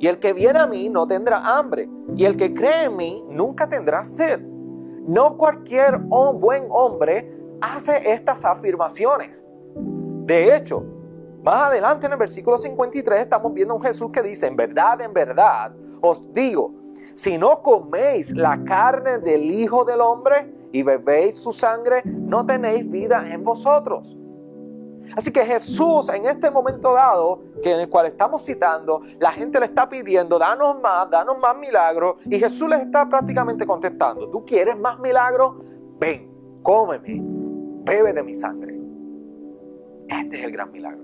Y 0.00 0.08
el 0.08 0.18
que 0.18 0.32
viene 0.32 0.58
a 0.58 0.66
mí 0.66 0.90
no 0.90 1.06
tendrá 1.06 1.38
hambre. 1.56 1.88
Y 2.16 2.24
el 2.24 2.36
que 2.36 2.52
cree 2.52 2.86
en 2.86 2.96
mí 2.96 3.24
nunca 3.30 3.68
tendrá 3.68 4.02
sed. 4.02 4.40
No 4.40 5.36
cualquier 5.36 5.98
buen 5.98 6.66
hombre 6.68 7.32
hace 7.60 8.10
estas 8.10 8.44
afirmaciones. 8.44 9.40
De 10.26 10.56
hecho, 10.56 10.84
más 11.44 11.68
adelante 11.68 12.06
en 12.06 12.12
el 12.14 12.18
versículo 12.18 12.58
53 12.58 13.20
estamos 13.20 13.54
viendo 13.54 13.74
a 13.74 13.76
un 13.76 13.82
Jesús 13.84 14.10
que 14.10 14.24
dice, 14.24 14.48
en 14.48 14.56
verdad, 14.56 15.00
en 15.00 15.12
verdad, 15.12 15.72
os 16.00 16.24
digo, 16.32 16.74
si 17.14 17.38
no 17.38 17.62
coméis 17.62 18.32
la 18.32 18.64
carne 18.64 19.18
del 19.18 19.48
Hijo 19.48 19.84
del 19.84 20.00
Hombre 20.00 20.57
y 20.72 20.82
bebéis 20.82 21.36
su 21.36 21.52
sangre, 21.52 22.02
no 22.04 22.44
tenéis 22.44 22.88
vida 22.90 23.24
en 23.32 23.44
vosotros. 23.44 24.16
Así 25.16 25.32
que 25.32 25.44
Jesús 25.44 26.08
en 26.10 26.26
este 26.26 26.50
momento 26.50 26.92
dado, 26.92 27.42
que 27.62 27.72
en 27.72 27.80
el 27.80 27.88
cual 27.88 28.06
estamos 28.06 28.44
citando, 28.44 29.02
la 29.18 29.32
gente 29.32 29.58
le 29.58 29.66
está 29.66 29.88
pidiendo, 29.88 30.38
danos 30.38 30.80
más, 30.80 31.10
danos 31.10 31.38
más 31.38 31.56
milagros, 31.56 32.16
y 32.26 32.38
Jesús 32.38 32.68
les 32.68 32.82
está 32.82 33.08
prácticamente 33.08 33.66
contestando, 33.66 34.28
¿tú 34.30 34.44
quieres 34.44 34.78
más 34.78 34.98
milagros? 34.98 35.56
Ven, 35.98 36.30
cómeme, 36.62 37.20
bebe 37.84 38.12
de 38.12 38.22
mi 38.22 38.34
sangre. 38.34 38.78
Este 40.08 40.38
es 40.38 40.44
el 40.44 40.52
gran 40.52 40.70
milagro. 40.72 41.02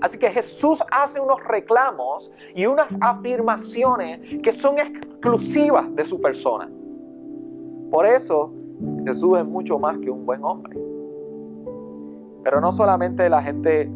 Así 0.00 0.18
que 0.18 0.30
Jesús 0.30 0.82
hace 0.92 1.20
unos 1.20 1.42
reclamos 1.44 2.30
y 2.54 2.66
unas 2.66 2.96
afirmaciones 3.00 4.20
que 4.42 4.52
son 4.52 4.78
exclusivas 4.78 5.92
de 5.96 6.04
su 6.04 6.20
persona. 6.20 6.70
Por 7.90 8.06
eso 8.06 8.52
Jesús 9.06 9.38
es 9.38 9.46
mucho 9.46 9.78
más 9.78 9.98
que 9.98 10.10
un 10.10 10.26
buen 10.26 10.44
hombre. 10.44 10.78
Pero 12.44 12.60
no 12.60 12.72
solamente 12.72 13.28
la 13.28 13.42
gente 13.42 13.90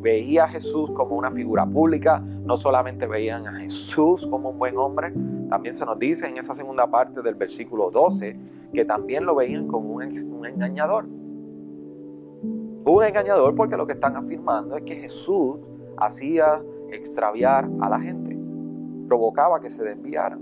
veía 0.00 0.44
a 0.44 0.48
Jesús 0.48 0.90
como 0.90 1.16
una 1.16 1.30
figura 1.30 1.64
pública, 1.66 2.20
no 2.20 2.58
solamente 2.58 3.06
veían 3.06 3.46
a 3.46 3.54
Jesús 3.60 4.26
como 4.26 4.50
un 4.50 4.58
buen 4.58 4.76
hombre, 4.76 5.14
también 5.48 5.74
se 5.74 5.86
nos 5.86 5.98
dice 5.98 6.26
en 6.26 6.36
esa 6.36 6.54
segunda 6.54 6.86
parte 6.86 7.22
del 7.22 7.34
versículo 7.34 7.90
12 7.90 8.36
que 8.74 8.84
también 8.84 9.24
lo 9.24 9.34
veían 9.34 9.66
como 9.66 9.94
un, 9.94 10.02
engañador. 10.44 11.06
Un 12.84 13.02
engañador 13.02 13.54
porque 13.54 13.76
lo 13.76 13.86
que 13.86 13.94
están 13.94 14.16
afirmando 14.16 14.76
es 14.76 14.82
que 14.82 14.96
Jesús 14.96 15.56
hacía 15.96 16.62
extraviar 16.90 17.68
a 17.80 17.88
la 17.88 17.98
gente, 17.98 18.36
provocaba 19.08 19.60
que 19.60 19.70
se 19.70 19.84
desviaran. 19.84 20.40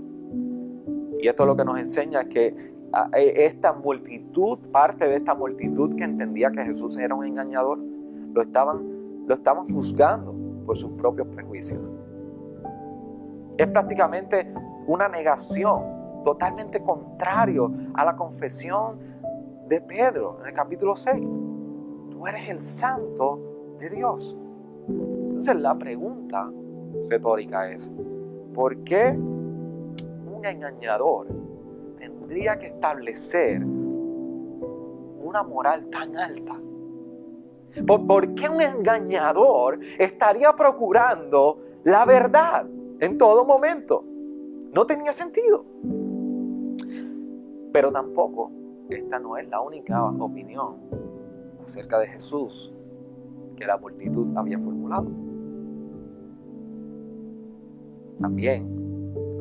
Y 1.19 1.27
esto 1.27 1.45
lo 1.45 1.55
que 1.55 1.63
nos 1.63 1.79
enseña 1.79 2.21
es 2.21 2.27
que 2.27 2.72
esta 3.13 3.73
multitud, 3.73 4.59
parte 4.71 5.07
de 5.07 5.15
esta 5.15 5.33
multitud 5.33 5.95
que 5.95 6.03
entendía 6.03 6.51
que 6.51 6.63
Jesús 6.63 6.97
era 6.97 7.15
un 7.15 7.25
engañador, 7.25 7.79
lo 8.33 8.41
estaban, 8.41 9.25
lo 9.27 9.35
juzgando 9.65 10.33
por 10.65 10.77
sus 10.77 10.91
propios 10.91 11.27
prejuicios. 11.29 11.81
Es 13.57 13.67
prácticamente 13.67 14.51
una 14.87 15.07
negación 15.07 15.81
totalmente 16.23 16.81
contrario 16.83 17.71
a 17.95 18.05
la 18.05 18.15
confesión 18.15 18.97
de 19.67 19.81
Pedro 19.81 20.39
en 20.41 20.47
el 20.47 20.53
capítulo 20.53 20.95
6. 20.95 21.23
Tú 22.11 22.27
eres 22.27 22.49
el 22.49 22.61
santo 22.61 23.75
de 23.79 23.89
Dios. 23.89 24.37
Entonces 24.87 25.55
la 25.55 25.75
pregunta 25.75 26.51
retórica 27.09 27.69
es, 27.69 27.91
¿por 28.53 28.77
qué 28.83 29.09
un 29.09 30.45
engañador 30.45 31.27
tendría 32.33 32.57
que 32.57 32.65
establecer 32.65 33.63
una 33.63 35.43
moral 35.43 35.87
tan 35.91 36.17
alta? 36.17 36.59
¿Por, 37.85 38.33
qué 38.33 38.49
un 38.49 38.59
engañador 38.59 39.79
estaría 39.99 40.55
procurando 40.55 41.59
la 41.83 42.05
verdad 42.05 42.65
en 42.99 43.19
todo 43.19 43.45
momento? 43.45 44.03
No 44.73 44.83
tenía 44.87 45.13
sentido. 45.13 45.63
Pero 47.71 47.91
tampoco 47.91 48.51
esta 48.89 49.19
no 49.19 49.37
es 49.37 49.47
la 49.49 49.61
única 49.61 50.03
opinión 50.03 50.77
acerca 51.63 51.99
de 51.99 52.07
Jesús 52.07 52.73
que 53.55 53.67
la 53.67 53.77
multitud 53.77 54.35
había 54.35 54.57
formulado. 54.57 55.07
También, 58.17 58.67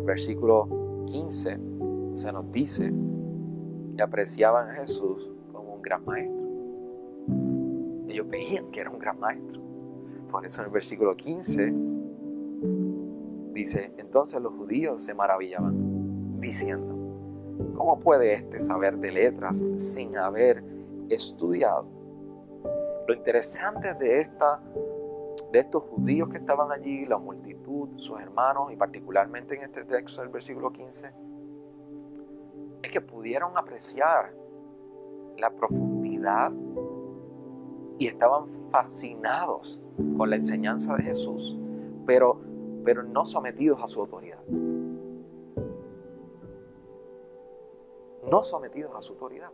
versículo 0.04 0.68
15 1.06 1.71
se 2.12 2.32
nos 2.32 2.50
dice 2.50 2.92
que 3.96 4.02
apreciaban 4.02 4.70
a 4.70 4.74
Jesús 4.74 5.30
como 5.52 5.74
un 5.74 5.82
gran 5.82 6.04
maestro. 6.04 6.42
Ellos 8.08 8.28
veían 8.28 8.70
que 8.70 8.80
era 8.80 8.90
un 8.90 8.98
gran 8.98 9.18
maestro. 9.18 9.60
Por 10.30 10.44
eso 10.44 10.60
en 10.60 10.66
el 10.66 10.72
versículo 10.72 11.16
15 11.16 11.74
dice, 13.52 13.92
entonces 13.98 14.40
los 14.40 14.54
judíos 14.54 15.02
se 15.02 15.14
maravillaban, 15.14 16.40
diciendo, 16.40 16.94
¿cómo 17.76 17.98
puede 17.98 18.32
éste 18.32 18.60
saber 18.60 18.98
de 18.98 19.12
letras 19.12 19.62
sin 19.78 20.16
haber 20.16 20.64
estudiado? 21.08 21.86
Lo 23.06 23.14
interesante 23.14 23.94
de, 23.94 24.20
esta, 24.20 24.62
de 25.50 25.58
estos 25.58 25.82
judíos 25.84 26.28
que 26.28 26.38
estaban 26.38 26.70
allí, 26.72 27.04
la 27.04 27.18
multitud, 27.18 27.90
sus 27.96 28.20
hermanos, 28.20 28.72
y 28.72 28.76
particularmente 28.76 29.56
en 29.56 29.64
este 29.64 29.84
texto 29.84 30.22
del 30.22 30.30
versículo 30.30 30.72
15, 30.72 31.06
es 31.06 31.14
que 32.92 33.00
pudieron 33.00 33.56
apreciar 33.56 34.32
la 35.38 35.50
profundidad 35.50 36.52
y 37.98 38.06
estaban 38.06 38.46
fascinados 38.70 39.82
con 40.16 40.30
la 40.30 40.36
enseñanza 40.36 40.94
de 40.96 41.02
Jesús, 41.02 41.58
pero, 42.06 42.38
pero 42.84 43.02
no 43.02 43.24
sometidos 43.24 43.82
a 43.82 43.86
su 43.86 44.00
autoridad. 44.00 44.44
No 48.30 48.44
sometidos 48.44 48.94
a 48.94 49.00
su 49.00 49.14
autoridad. 49.14 49.50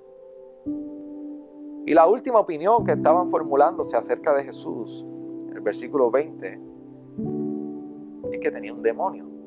Y 1.87 1.95
la 1.95 2.07
última 2.07 2.40
opinión 2.40 2.85
que 2.85 2.92
estaban 2.92 3.30
formulándose 3.30 3.97
acerca 3.97 4.35
de 4.35 4.45
Jesús, 4.45 5.07
el 5.52 5.61
versículo 5.61 6.11
20, 6.11 6.61
es 8.33 8.38
que 8.40 8.50
tenía 8.50 8.75
un 8.75 8.83
demonio 8.83 9.38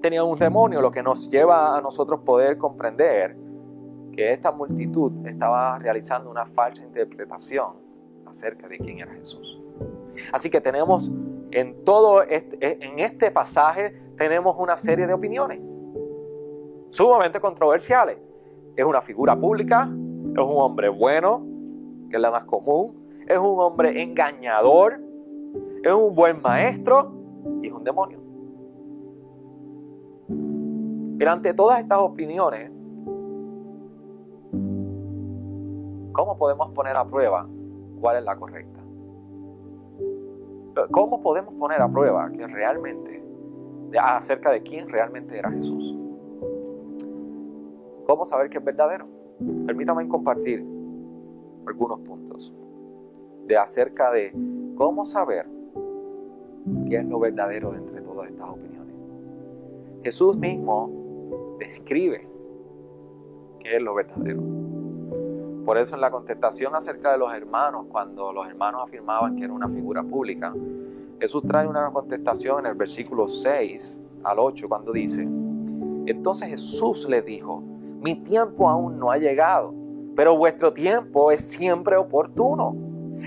tenía 0.00 0.24
un 0.24 0.38
demonio, 0.38 0.80
lo 0.80 0.90
que 0.90 1.02
nos 1.02 1.28
lleva 1.28 1.76
a 1.76 1.80
nosotros 1.80 2.20
poder 2.20 2.58
comprender 2.58 3.36
que 4.12 4.32
esta 4.32 4.52
multitud 4.52 5.12
estaba 5.26 5.78
realizando 5.78 6.30
una 6.30 6.46
falsa 6.46 6.82
interpretación 6.82 7.74
acerca 8.26 8.68
de 8.68 8.78
quién 8.78 8.98
era 8.98 9.12
Jesús. 9.12 9.60
Así 10.32 10.50
que 10.50 10.60
tenemos 10.60 11.10
en 11.52 11.84
todo 11.84 12.22
este, 12.22 12.84
en 12.84 12.98
este 12.98 13.30
pasaje 13.30 13.94
tenemos 14.16 14.56
una 14.58 14.76
serie 14.76 15.06
de 15.06 15.14
opiniones 15.14 15.60
sumamente 16.90 17.40
controversiales. 17.40 18.18
Es 18.76 18.84
una 18.84 19.00
figura 19.00 19.38
pública, 19.38 19.82
es 19.84 20.42
un 20.42 20.56
hombre 20.56 20.88
bueno, 20.88 21.44
que 22.08 22.16
es 22.16 22.22
la 22.22 22.30
más 22.30 22.44
común, 22.44 23.08
es 23.26 23.38
un 23.38 23.60
hombre 23.60 24.02
engañador, 24.02 25.00
es 25.82 25.92
un 25.92 26.14
buen 26.14 26.40
maestro 26.42 27.12
y 27.62 27.68
es 27.68 27.72
un 27.72 27.84
demonio. 27.84 28.19
Pero 31.20 31.32
ante 31.32 31.52
todas 31.52 31.78
estas 31.80 31.98
opiniones, 31.98 32.70
¿cómo 36.12 36.38
podemos 36.38 36.70
poner 36.70 36.96
a 36.96 37.04
prueba 37.04 37.46
cuál 38.00 38.16
es 38.16 38.24
la 38.24 38.36
correcta? 38.36 38.80
¿Cómo 40.90 41.20
podemos 41.20 41.52
poner 41.56 41.82
a 41.82 41.90
prueba 41.90 42.30
que 42.32 42.46
realmente, 42.46 43.22
acerca 44.02 44.50
de 44.50 44.62
quién 44.62 44.88
realmente 44.88 45.36
era 45.36 45.50
Jesús? 45.50 45.94
¿Cómo 48.06 48.24
saber 48.24 48.48
que 48.48 48.56
es 48.56 48.64
verdadero? 48.64 49.06
Permítame 49.66 50.08
compartir 50.08 50.64
algunos 51.66 52.00
puntos 52.00 52.50
de 53.46 53.58
acerca 53.58 54.10
de 54.10 54.34
cómo 54.74 55.04
saber 55.04 55.46
qué 56.88 56.96
es 56.96 57.04
lo 57.04 57.20
verdadero 57.20 57.72
de 57.72 57.76
entre 57.76 58.00
todas 58.00 58.30
estas 58.30 58.48
opiniones. 58.48 58.94
Jesús 60.02 60.34
mismo 60.38 60.99
describe 61.60 62.26
qué 63.60 63.76
es 63.76 63.82
lo 63.82 63.94
verdadero. 63.94 64.42
Por 65.64 65.78
eso 65.78 65.94
en 65.94 66.00
la 66.00 66.10
contestación 66.10 66.74
acerca 66.74 67.12
de 67.12 67.18
los 67.18 67.32
hermanos, 67.32 67.86
cuando 67.90 68.32
los 68.32 68.48
hermanos 68.48 68.82
afirmaban 68.88 69.36
que 69.36 69.44
era 69.44 69.52
una 69.52 69.68
figura 69.68 70.02
pública, 70.02 70.52
Jesús 71.20 71.44
trae 71.46 71.68
una 71.68 71.92
contestación 71.92 72.60
en 72.60 72.72
el 72.72 72.74
versículo 72.74 73.28
6 73.28 74.00
al 74.24 74.38
8 74.38 74.68
cuando 74.68 74.92
dice, 74.92 75.22
entonces 76.06 76.48
Jesús 76.48 77.06
le 77.08 77.22
dijo, 77.22 77.62
mi 78.00 78.16
tiempo 78.16 78.68
aún 78.68 78.98
no 78.98 79.10
ha 79.10 79.18
llegado, 79.18 79.74
pero 80.16 80.36
vuestro 80.36 80.72
tiempo 80.72 81.30
es 81.30 81.42
siempre 81.42 81.96
oportuno. 81.96 82.74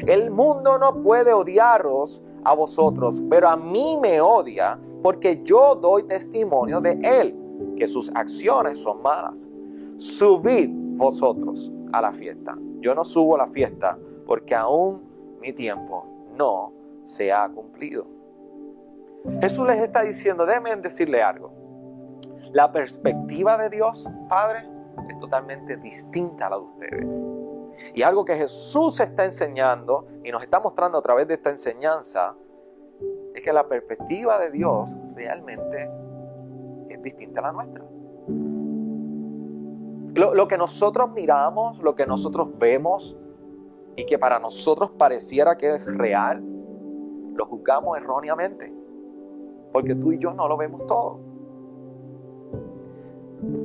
El 0.08 0.32
mundo 0.32 0.80
no 0.80 1.02
puede 1.04 1.32
odiaros 1.32 2.24
a 2.44 2.56
vosotros, 2.56 3.22
pero 3.30 3.48
a 3.48 3.56
mí 3.56 3.98
me 4.02 4.20
odia 4.20 4.80
porque 5.04 5.42
yo 5.44 5.76
doy 5.76 6.04
testimonio 6.04 6.82
de 6.82 6.94
él, 7.04 7.36
que 7.76 7.88
sus 7.88 8.12
acciones 8.16 8.80
son 8.80 9.02
malas. 9.02 9.48
Subid 9.98 10.70
vosotros 10.98 11.72
a 11.92 12.02
la 12.02 12.12
fiesta. 12.12 12.58
Yo 12.80 12.94
no 12.96 13.04
subo 13.04 13.36
a 13.36 13.40
la 13.40 13.48
fiesta 13.48 13.98
porque 14.26 14.56
aún 14.56 15.04
mi 15.42 15.54
tiempo 15.54 16.06
no 16.36 16.74
se 17.04 17.32
ha 17.32 17.48
cumplido. 17.50 18.06
Jesús 19.42 19.68
les 19.68 19.80
está 19.80 20.04
diciendo, 20.04 20.46
déjenme 20.46 20.76
decirle 20.78 21.22
algo. 21.22 21.52
La 22.52 22.72
perspectiva 22.72 23.58
de 23.58 23.70
Dios, 23.70 24.08
Padre, 24.30 24.68
es 25.10 25.20
totalmente 25.20 25.78
distinta 25.78 26.48
a 26.48 26.50
la 26.52 26.58
de 26.58 26.64
ustedes. 26.64 27.08
Y 27.96 28.04
algo 28.04 28.26
que 28.26 28.36
Jesús 28.36 29.00
está 29.00 29.26
enseñando 29.26 30.08
y 30.24 30.32
nos 30.32 30.44
está 30.44 30.60
mostrando 30.60 30.98
a 30.98 31.02
través 31.02 31.28
de 31.28 31.36
esta 31.36 31.50
enseñanza 31.50 32.36
es 33.34 33.42
que 33.42 33.52
la 33.52 33.68
perspectiva 33.68 34.38
de 34.40 34.52
Dios 34.52 34.96
realmente 35.16 35.90
distinta 37.04 37.42
a 37.42 37.44
la 37.44 37.52
nuestra. 37.52 37.86
Lo, 40.16 40.48
que 40.48 40.58
nosotros 40.58 41.12
miramos, 41.12 41.82
lo 41.82 41.96
que 41.96 42.06
nosotros 42.06 42.48
vemos 42.60 43.18
y 43.96 44.06
que 44.06 44.20
para 44.20 44.40
nosotros 44.40 44.92
pareciera 44.92 45.58
que 45.58 45.74
es 45.74 45.92
real, 45.98 46.44
lo 47.36 47.46
juzgamos 47.46 47.98
erróneamente. 47.98 48.74
Porque 49.72 49.96
tú 49.96 50.12
y 50.12 50.20
yo 50.20 50.34
no 50.34 50.48
lo 50.48 50.56
vemos 50.56 50.86
todo. 50.86 51.20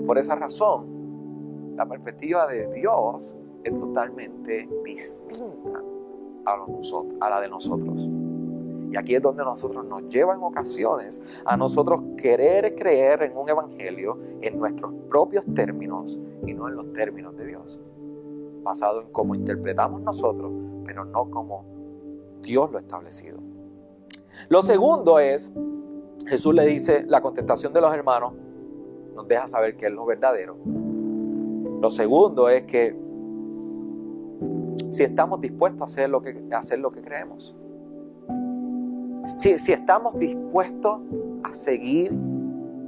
Por 0.06 0.16
esa 0.16 0.36
razón, 0.36 1.76
la 1.76 1.86
perspectiva 1.86 2.46
de 2.46 2.66
Dios 2.72 3.36
es 3.62 3.78
totalmente 3.78 4.68
distinta 4.84 5.82
a, 6.46 7.30
la 7.30 7.40
de 7.40 7.48
nosotros. 7.48 8.08
Y 8.90 8.96
aquí 8.96 9.14
es 9.14 9.22
donde 9.22 9.44
nosotros 9.44 9.84
nos 9.84 10.08
lleva 10.08 10.34
en 10.34 10.42
ocasiones 10.42 11.20
a 11.44 11.56
nosotros 11.56 12.00
querer 12.16 12.74
creer 12.74 13.22
en 13.22 13.36
un 13.36 13.48
evangelio 13.48 14.18
en 14.40 14.58
nuestros 14.58 14.92
propios 15.08 15.44
términos 15.54 16.18
y 16.46 16.54
no 16.54 16.68
en 16.68 16.76
los 16.76 16.92
términos 16.92 17.36
de 17.36 17.46
Dios. 17.46 17.78
Basado 18.62 19.02
en 19.02 19.12
cómo 19.12 19.34
interpretamos 19.34 20.00
nosotros, 20.02 20.52
pero 20.84 21.04
no 21.04 21.30
como 21.30 21.64
Dios 22.42 22.70
lo 22.70 22.78
ha 22.78 22.80
establecido. 22.80 23.38
Lo 24.48 24.62
segundo 24.62 25.18
es, 25.18 25.52
Jesús 26.26 26.54
le 26.54 26.64
dice, 26.64 27.04
la 27.06 27.20
contestación 27.20 27.72
de 27.72 27.80
los 27.80 27.92
hermanos 27.92 28.32
nos 29.14 29.28
deja 29.28 29.46
saber 29.46 29.76
que 29.76 29.86
es 29.86 29.92
lo 29.92 30.06
verdadero. 30.06 30.56
Lo 31.80 31.90
segundo 31.90 32.48
es 32.48 32.62
que 32.62 32.96
si 34.88 35.02
estamos 35.02 35.40
dispuestos 35.40 35.82
a 35.82 35.84
hacer 35.84 36.10
lo 36.10 36.22
que, 36.22 36.40
hacer 36.52 36.78
lo 36.78 36.90
que 36.90 37.02
creemos. 37.02 37.54
Si, 39.38 39.52
estamos 39.52 40.18
dispuestos 40.18 40.98
a 41.44 41.52
seguir 41.52 42.12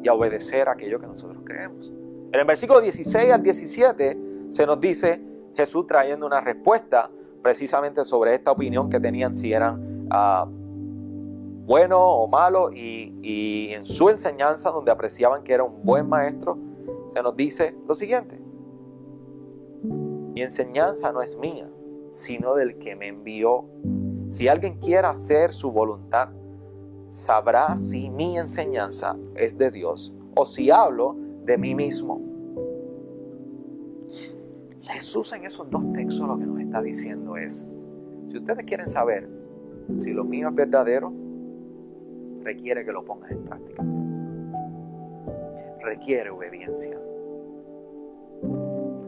y 0.03 0.09
a 0.09 0.15
obedecer 0.15 0.69
aquello 0.69 0.99
que 0.99 1.07
nosotros 1.07 1.41
creemos. 1.45 1.93
En 2.33 2.41
el 2.41 2.45
versículo 2.45 2.81
16 2.81 3.31
al 3.31 3.41
17 3.41 4.19
se 4.51 4.67
nos 4.67 4.81
dice 4.81 5.23
Jesús 5.55 5.87
trayendo 5.87 6.27
una 6.27 6.41
respuesta 6.41 7.09
precisamente 7.41 8.05
sobre 8.05 8.35
esta 8.35 8.51
opinión 8.51 8.91
que 8.91 8.99
tenían 8.99 9.37
si 9.37 9.53
eran 9.53 10.09
uh, 10.13 10.45
bueno 11.67 12.01
o 12.01 12.27
malo 12.27 12.73
y, 12.73 13.15
y 13.23 13.73
en 13.73 13.87
su 13.87 14.09
enseñanza 14.09 14.71
donde 14.71 14.91
apreciaban 14.91 15.45
que 15.45 15.53
era 15.53 15.63
un 15.63 15.85
buen 15.85 16.09
maestro, 16.09 16.59
se 17.07 17.23
nos 17.23 17.37
dice 17.37 17.77
lo 17.87 17.95
siguiente. 17.95 18.43
Mi 19.85 20.43
enseñanza 20.43 21.13
no 21.13 21.23
es 21.23 21.37
mía, 21.37 21.71
sino 22.11 22.57
del 22.57 22.77
que 22.81 22.97
me 22.97 23.07
envió. 23.07 23.67
Si 24.29 24.49
alguien 24.49 24.79
quiere 24.79 25.07
hacer 25.07 25.53
su 25.53 25.71
voluntad, 25.71 26.31
sabrá 27.11 27.77
si 27.77 28.09
mi 28.09 28.39
enseñanza 28.39 29.17
es 29.35 29.59
de 29.59 29.71
Dios 29.71 30.15
o 30.37 30.47
si 30.47 30.71
hablo 30.71 31.17
de 31.45 31.59
mí 31.59 31.75
mismo. 31.75 32.23
Jesús 34.83 35.33
en 35.33 35.45
esos 35.45 35.69
dos 35.71 35.83
textos 35.93 36.27
lo 36.27 36.39
que 36.39 36.47
nos 36.47 36.61
está 36.61 36.81
diciendo 36.81 37.37
es, 37.37 37.67
si 38.29 38.39
ustedes 38.39 38.65
quieren 38.65 38.89
saber 38.89 39.29
si 39.99 40.13
lo 40.13 40.25
mío 40.25 40.49
es 40.49 40.55
verdadero, 40.55 41.13
requiere 42.43 42.85
que 42.85 42.93
lo 42.93 43.05
pongas 43.05 43.31
en 43.33 43.45
práctica. 43.45 43.85
Requiere 45.81 46.31
obediencia. 46.31 46.97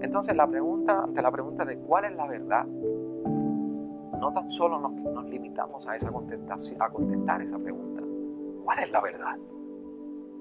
Entonces 0.00 0.34
la 0.34 0.48
pregunta, 0.48 1.04
ante 1.04 1.22
la 1.22 1.30
pregunta 1.30 1.64
de 1.64 1.78
cuál 1.78 2.06
es 2.06 2.16
la 2.16 2.26
verdad, 2.26 2.66
no 4.22 4.32
tan 4.32 4.50
solo 4.50 4.78
nos, 4.78 5.28
limitamos 5.28 5.86
a, 5.88 5.96
esa 5.96 6.08
a 6.08 6.90
contestar 6.90 7.42
esa 7.42 7.58
pregunta, 7.58 7.91
¿cuál 8.64 8.78
es 8.80 8.90
la 8.90 9.00
verdad? 9.00 9.36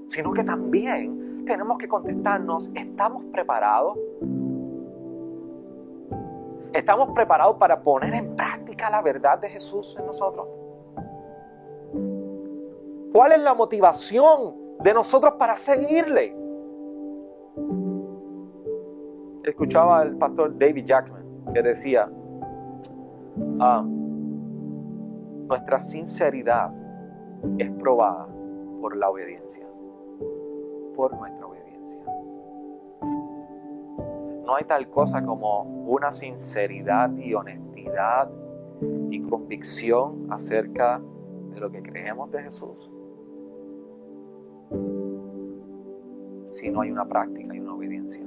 Sino 0.07 0.34
que 0.34 0.43
también 0.43 1.45
tenemos 1.45 1.77
que 1.77 1.88
contestarnos, 1.88 2.69
¿estamos 2.75 3.23
preparados? 3.31 3.97
¿Estamos 6.73 7.10
preparados 7.13 7.57
para 7.57 7.81
poner 7.81 8.13
en 8.13 8.36
práctica 8.36 8.89
la 8.89 9.01
verdad 9.01 9.39
de 9.39 9.49
Jesús 9.49 9.95
en 9.99 10.05
nosotros? 10.05 10.47
¿Cuál 13.12 13.34
es 13.34 13.39
la 13.41 13.53
motivación 13.53 14.55
de 14.79 14.93
nosotros 14.93 15.34
para 15.38 15.57
seguirle? 15.57 16.36
Escuchaba 19.43 19.99
al 19.99 20.15
pastor 20.17 20.57
David 20.57 20.86
Jackman 20.86 21.25
que 21.53 21.62
decía, 21.62 22.10
ah, 23.60 23.84
nuestra 25.47 25.79
sinceridad 25.79 26.71
es 27.58 27.69
probada 27.71 28.27
por 28.80 28.95
la 28.95 29.10
obediencia, 29.10 29.67
por 30.95 31.15
nuestra 31.17 31.45
obediencia. 31.45 32.04
No 34.45 34.56
hay 34.56 34.63
tal 34.65 34.89
cosa 34.89 35.23
como 35.23 35.63
una 35.88 36.12
sinceridad 36.12 37.15
y 37.17 37.34
honestidad 37.34 38.30
y 39.10 39.21
convicción 39.21 40.27
acerca 40.30 41.01
de 41.54 41.60
lo 41.60 41.71
que 41.71 41.82
creemos 41.82 42.32
de 42.32 42.43
Jesús 42.43 42.89
si 46.51 46.69
no 46.69 46.82
hay 46.82 46.91
una 46.91 47.06
práctica 47.06 47.56
y 47.56 47.60
una 47.60 47.73
obediencia. 47.73 48.21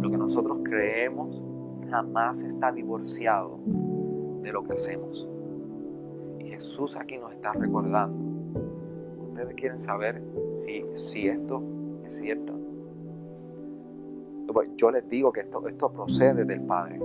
Lo 0.00 0.10
que 0.10 0.16
nosotros 0.16 0.58
creemos 0.62 1.42
jamás 1.90 2.40
está 2.42 2.70
divorciado 2.70 3.58
de 4.44 4.52
lo 4.52 4.62
que 4.62 4.74
hacemos. 4.74 5.26
Y 6.38 6.48
Jesús 6.50 6.96
aquí 6.96 7.16
nos 7.16 7.32
está 7.32 7.52
recordando. 7.52 8.16
Ustedes 9.28 9.54
quieren 9.54 9.80
saber 9.80 10.22
si, 10.52 10.84
si 10.92 11.26
esto 11.26 11.62
es 12.04 12.14
cierto. 12.16 12.52
Yo 14.76 14.90
les 14.90 15.08
digo 15.08 15.32
que 15.32 15.40
esto, 15.40 15.66
esto 15.66 15.90
procede 15.90 16.44
del 16.44 16.60
Padre. 16.62 17.00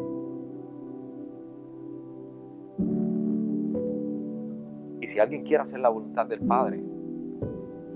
Y 5.02 5.08
si 5.08 5.20
alguien 5.20 5.44
quiere 5.44 5.64
hacer 5.64 5.80
la 5.80 5.90
voluntad 5.90 6.28
del 6.28 6.42
Padre, 6.42 6.84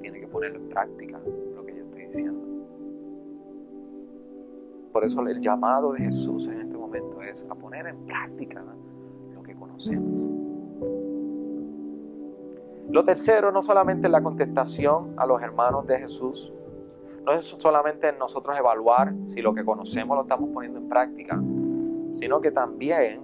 tiene 0.02 0.22
que 0.22 0.28
ponerlo 0.28 0.60
en 0.60 0.70
práctica, 0.70 1.20
lo 1.56 1.66
que 1.66 1.76
yo 1.76 1.84
estoy 1.84 2.06
diciendo. 2.06 2.42
Por 4.94 5.04
eso 5.04 5.22
el 5.28 5.42
llamado 5.42 5.92
de 5.92 6.00
Jesús 6.00 6.48
en 6.48 6.62
este 6.62 6.78
momento 6.78 7.22
es 7.22 7.46
a 7.50 7.56
poner 7.56 7.88
en 7.88 8.06
práctica 8.06 8.64
Lo 12.90 13.04
tercero, 13.04 13.52
no 13.52 13.62
solamente 13.62 14.08
la 14.08 14.22
contestación 14.22 15.14
a 15.18 15.26
los 15.26 15.42
hermanos 15.42 15.88
de 15.88 15.98
Jesús, 15.98 16.54
no 17.26 17.32
es 17.32 17.46
solamente 17.46 18.12
nosotros 18.14 18.58
evaluar 18.58 19.14
si 19.28 19.42
lo 19.42 19.54
que 19.54 19.64
conocemos 19.64 20.16
lo 20.16 20.24
estamos 20.24 20.50
poniendo 20.54 20.80
en 20.80 20.90
práctica, 20.90 21.42
sino 22.12 22.42
que 22.42 22.52
también 22.52 23.22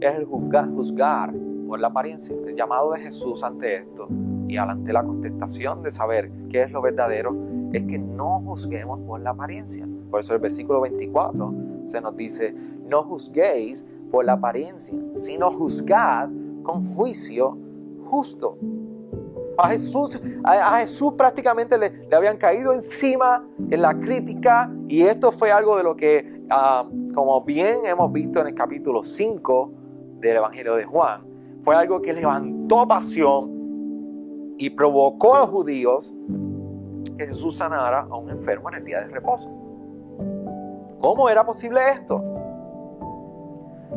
es 0.00 0.14
el 0.14 0.24
juzgar, 0.24 0.70
juzgar 0.70 1.34
por 1.66 1.80
la 1.80 1.88
apariencia. 1.88 2.34
El 2.46 2.56
llamado 2.56 2.92
de 2.92 3.00
Jesús 3.00 3.42
ante 3.42 3.76
esto 3.76 4.08
y 4.48 4.56
ante 4.56 4.92
la 4.92 5.04
contestación 5.04 5.82
de 5.82 5.90
saber 5.90 6.30
qué 6.48 6.62
es 6.62 6.72
lo 6.72 6.80
verdadero 6.80 7.36
es 7.72 7.82
que 7.84 7.98
no 7.98 8.40
juzguemos 8.40 9.00
por 9.00 9.20
la 9.20 9.30
apariencia. 9.30 9.86
Por 10.10 10.20
eso 10.20 10.34
el 10.34 10.40
versículo 10.40 10.80
24 10.80 11.54
se 11.84 12.00
nos 12.00 12.16
dice, 12.16 12.54
no 12.86 13.02
juzguéis 13.04 13.86
por 14.10 14.24
la 14.24 14.32
apariencia, 14.32 14.98
sino 15.16 15.50
juzgad 15.50 16.28
con 16.62 16.84
juicio 16.94 17.56
justo. 18.04 18.58
A 19.58 19.68
Jesús, 19.68 20.20
a, 20.44 20.78
Jesús 20.80 21.14
prácticamente 21.18 21.76
le, 21.76 21.92
habían 22.14 22.38
caído 22.38 22.72
encima 22.72 23.44
en 23.70 23.82
la 23.82 23.98
crítica 23.98 24.72
y 24.88 25.02
esto 25.02 25.30
fue 25.32 25.52
algo 25.52 25.76
de 25.76 25.82
lo 25.82 25.96
que, 25.96 26.42
ah, 26.50 26.86
como 27.14 27.42
bien 27.42 27.80
hemos 27.84 28.10
visto 28.12 28.40
en 28.40 28.48
el 28.48 28.54
capítulo 28.54 29.04
5 29.04 29.72
del 30.20 30.36
Evangelio 30.36 30.76
de 30.76 30.84
Juan, 30.84 31.22
fue 31.62 31.76
algo 31.76 32.00
que 32.00 32.12
levantó 32.12 32.88
pasión 32.88 34.54
y 34.56 34.70
provocó 34.70 35.34
a 35.34 35.40
los 35.40 35.50
judíos 35.50 36.14
que 37.16 37.26
Jesús 37.26 37.56
sanara 37.56 38.06
a 38.10 38.16
un 38.16 38.30
enfermo 38.30 38.70
en 38.70 38.76
el 38.76 38.84
día 38.84 39.00
de 39.00 39.08
reposo. 39.08 39.50
¿Cómo 41.00 41.28
era 41.28 41.44
posible 41.44 41.80
esto? 41.92 42.22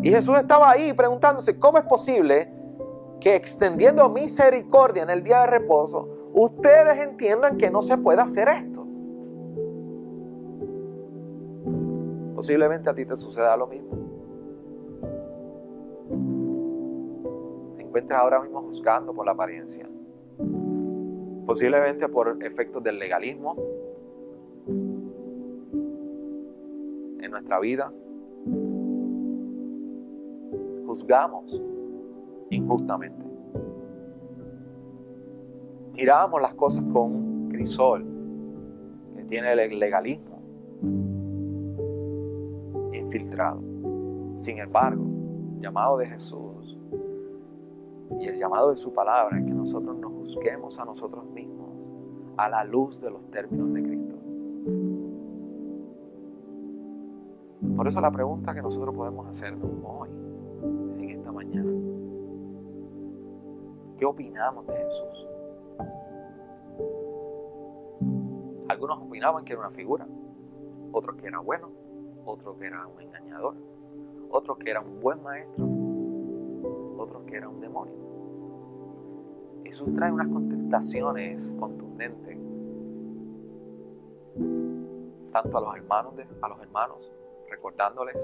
Y 0.01 0.09
Jesús 0.09 0.35
estaba 0.37 0.71
ahí 0.71 0.93
preguntándose, 0.93 1.57
¿cómo 1.59 1.77
es 1.77 1.85
posible 1.85 2.51
que 3.19 3.35
extendiendo 3.35 4.09
misericordia 4.09 5.03
en 5.03 5.09
el 5.09 5.23
día 5.23 5.41
de 5.41 5.47
reposo, 5.47 6.29
ustedes 6.33 6.97
entiendan 6.97 7.57
que 7.57 7.69
no 7.69 7.81
se 7.81 7.97
puede 7.97 8.21
hacer 8.21 8.47
esto? 8.49 8.85
Posiblemente 12.35 12.89
a 12.89 12.93
ti 12.93 13.05
te 13.05 13.15
suceda 13.15 13.55
lo 13.55 13.67
mismo. 13.67 13.91
Te 17.77 17.83
encuentras 17.83 18.21
ahora 18.21 18.41
mismo 18.41 18.61
juzgando 18.63 19.13
por 19.13 19.25
la 19.25 19.31
apariencia. 19.31 19.87
Posiblemente 21.45 22.09
por 22.09 22.43
efectos 22.43 22.83
del 22.83 22.99
legalismo 22.99 23.55
en 27.21 27.31
nuestra 27.31 27.59
vida, 27.59 27.93
juzgamos 30.93 31.59
injustamente. 32.51 33.25
Miramos 35.93 36.39
las 36.39 36.53
cosas 36.53 36.83
con 36.93 37.49
crisol, 37.49 38.05
que 39.15 39.23
tiene 39.23 39.53
el 39.53 39.79
legalismo 39.79 40.39
infiltrado. 42.93 43.59
Sin 44.35 44.59
embargo, 44.59 45.03
el 45.55 45.61
llamado 45.61 45.97
de 45.97 46.05
Jesús 46.05 46.77
y 48.19 48.27
el 48.27 48.37
llamado 48.37 48.69
de 48.69 48.75
su 48.75 48.93
palabra 48.93 49.39
es 49.39 49.45
que 49.45 49.51
nosotros 49.51 49.97
nos 49.97 50.11
juzguemos 50.11 50.77
a 50.77 50.85
nosotros 50.85 51.25
mismos 51.31 51.69
a 52.37 52.49
la 52.49 52.63
luz 52.63 53.01
de 53.01 53.09
los 53.09 53.31
términos 53.31 53.73
de 53.73 53.81
Cristo. 53.81 54.15
Por 57.75 57.87
eso 57.87 57.99
la 57.99 58.11
pregunta 58.11 58.53
que 58.53 58.61
nosotros 58.61 58.93
podemos 58.93 59.27
hacer 59.27 59.55
hoy 59.83 60.09
¿Qué 63.97 64.05
opinamos 64.05 64.65
de 64.67 64.75
Jesús? 64.75 65.27
Algunos 68.69 69.01
opinaban 69.01 69.45
que 69.45 69.53
era 69.53 69.61
una 69.61 69.71
figura, 69.71 70.07
otros 70.91 71.15
que 71.17 71.27
era 71.27 71.39
bueno, 71.39 71.69
otros 72.25 72.57
que 72.57 72.65
era 72.65 72.87
un 72.87 73.01
engañador, 73.01 73.55
otros 74.29 74.57
que 74.57 74.71
era 74.71 74.81
un 74.81 74.99
buen 74.99 75.21
maestro, 75.21 75.65
otros 76.97 77.23
que 77.23 77.35
era 77.35 77.49
un 77.49 77.59
demonio. 77.59 77.93
Jesús 79.63 79.93
trae 79.95 80.11
unas 80.11 80.27
contestaciones 80.27 81.51
contundentes 81.59 82.37
tanto 85.31 85.57
a 85.57 85.61
los 85.61 85.75
hermanos, 85.75 86.13
a 86.41 86.47
los 86.47 86.59
hermanos, 86.61 87.11
recordándoles 87.49 88.15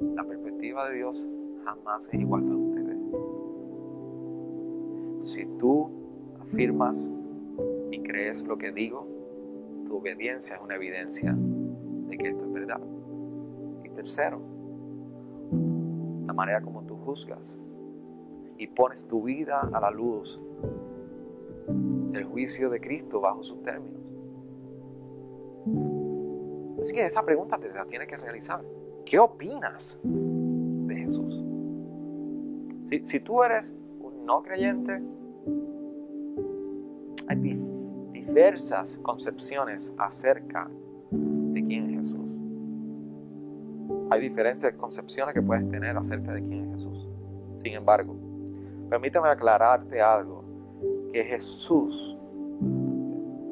la 0.00 0.24
perspectiva 0.24 0.88
de 0.88 0.96
Dios 0.96 1.28
jamás 1.64 2.08
es 2.12 2.20
igual 2.20 2.42
a 2.50 2.56
ustedes. 2.56 2.98
Si 5.20 5.46
tú 5.58 5.90
afirmas 6.40 7.10
y 7.90 8.02
crees 8.02 8.44
lo 8.44 8.58
que 8.58 8.72
digo, 8.72 9.06
tu 9.86 9.96
obediencia 9.96 10.56
es 10.56 10.62
una 10.62 10.74
evidencia 10.74 11.34
de 11.34 12.18
que 12.18 12.28
esto 12.28 12.44
es 12.44 12.52
verdad. 12.52 12.80
Y 13.84 13.88
tercero, 13.90 14.40
la 16.26 16.32
manera 16.32 16.60
como 16.60 16.82
tú 16.82 16.96
juzgas 16.96 17.58
y 18.58 18.66
pones 18.68 19.06
tu 19.06 19.22
vida 19.22 19.60
a 19.60 19.80
la 19.80 19.90
luz 19.90 20.40
del 22.12 22.24
juicio 22.24 22.70
de 22.70 22.80
Cristo 22.80 23.20
bajo 23.20 23.42
sus 23.42 23.62
términos. 23.62 24.00
Así 26.80 26.94
que 26.94 27.06
esa 27.06 27.24
pregunta 27.24 27.58
te 27.58 27.68
la 27.72 27.86
tienes 27.86 28.08
que 28.08 28.16
realizar. 28.16 28.62
¿Qué 29.06 29.20
opinas 29.20 29.98
de 30.02 30.96
Jesús? 30.96 31.44
Si, 33.04 33.20
tú 33.20 33.42
eres 33.42 33.72
un 34.00 34.26
no 34.26 34.42
creyente, 34.42 35.00
hay 37.28 37.36
diversas 38.12 38.98
concepciones 39.02 39.94
acerca 39.98 40.68
de 41.10 41.62
quién 41.62 41.90
es 41.90 41.96
Jesús. 41.98 42.36
Hay 44.10 44.20
diferentes 44.20 44.72
concepciones 44.74 45.34
que 45.34 45.42
puedes 45.42 45.68
tener 45.70 45.96
acerca 45.96 46.32
de 46.32 46.42
quién 46.42 46.64
es 46.64 46.72
Jesús. 46.72 47.08
Sin 47.54 47.74
embargo, 47.74 48.16
permítame 48.90 49.28
aclararte 49.28 50.00
algo, 50.00 50.44
que 51.12 51.22
Jesús 51.22 52.18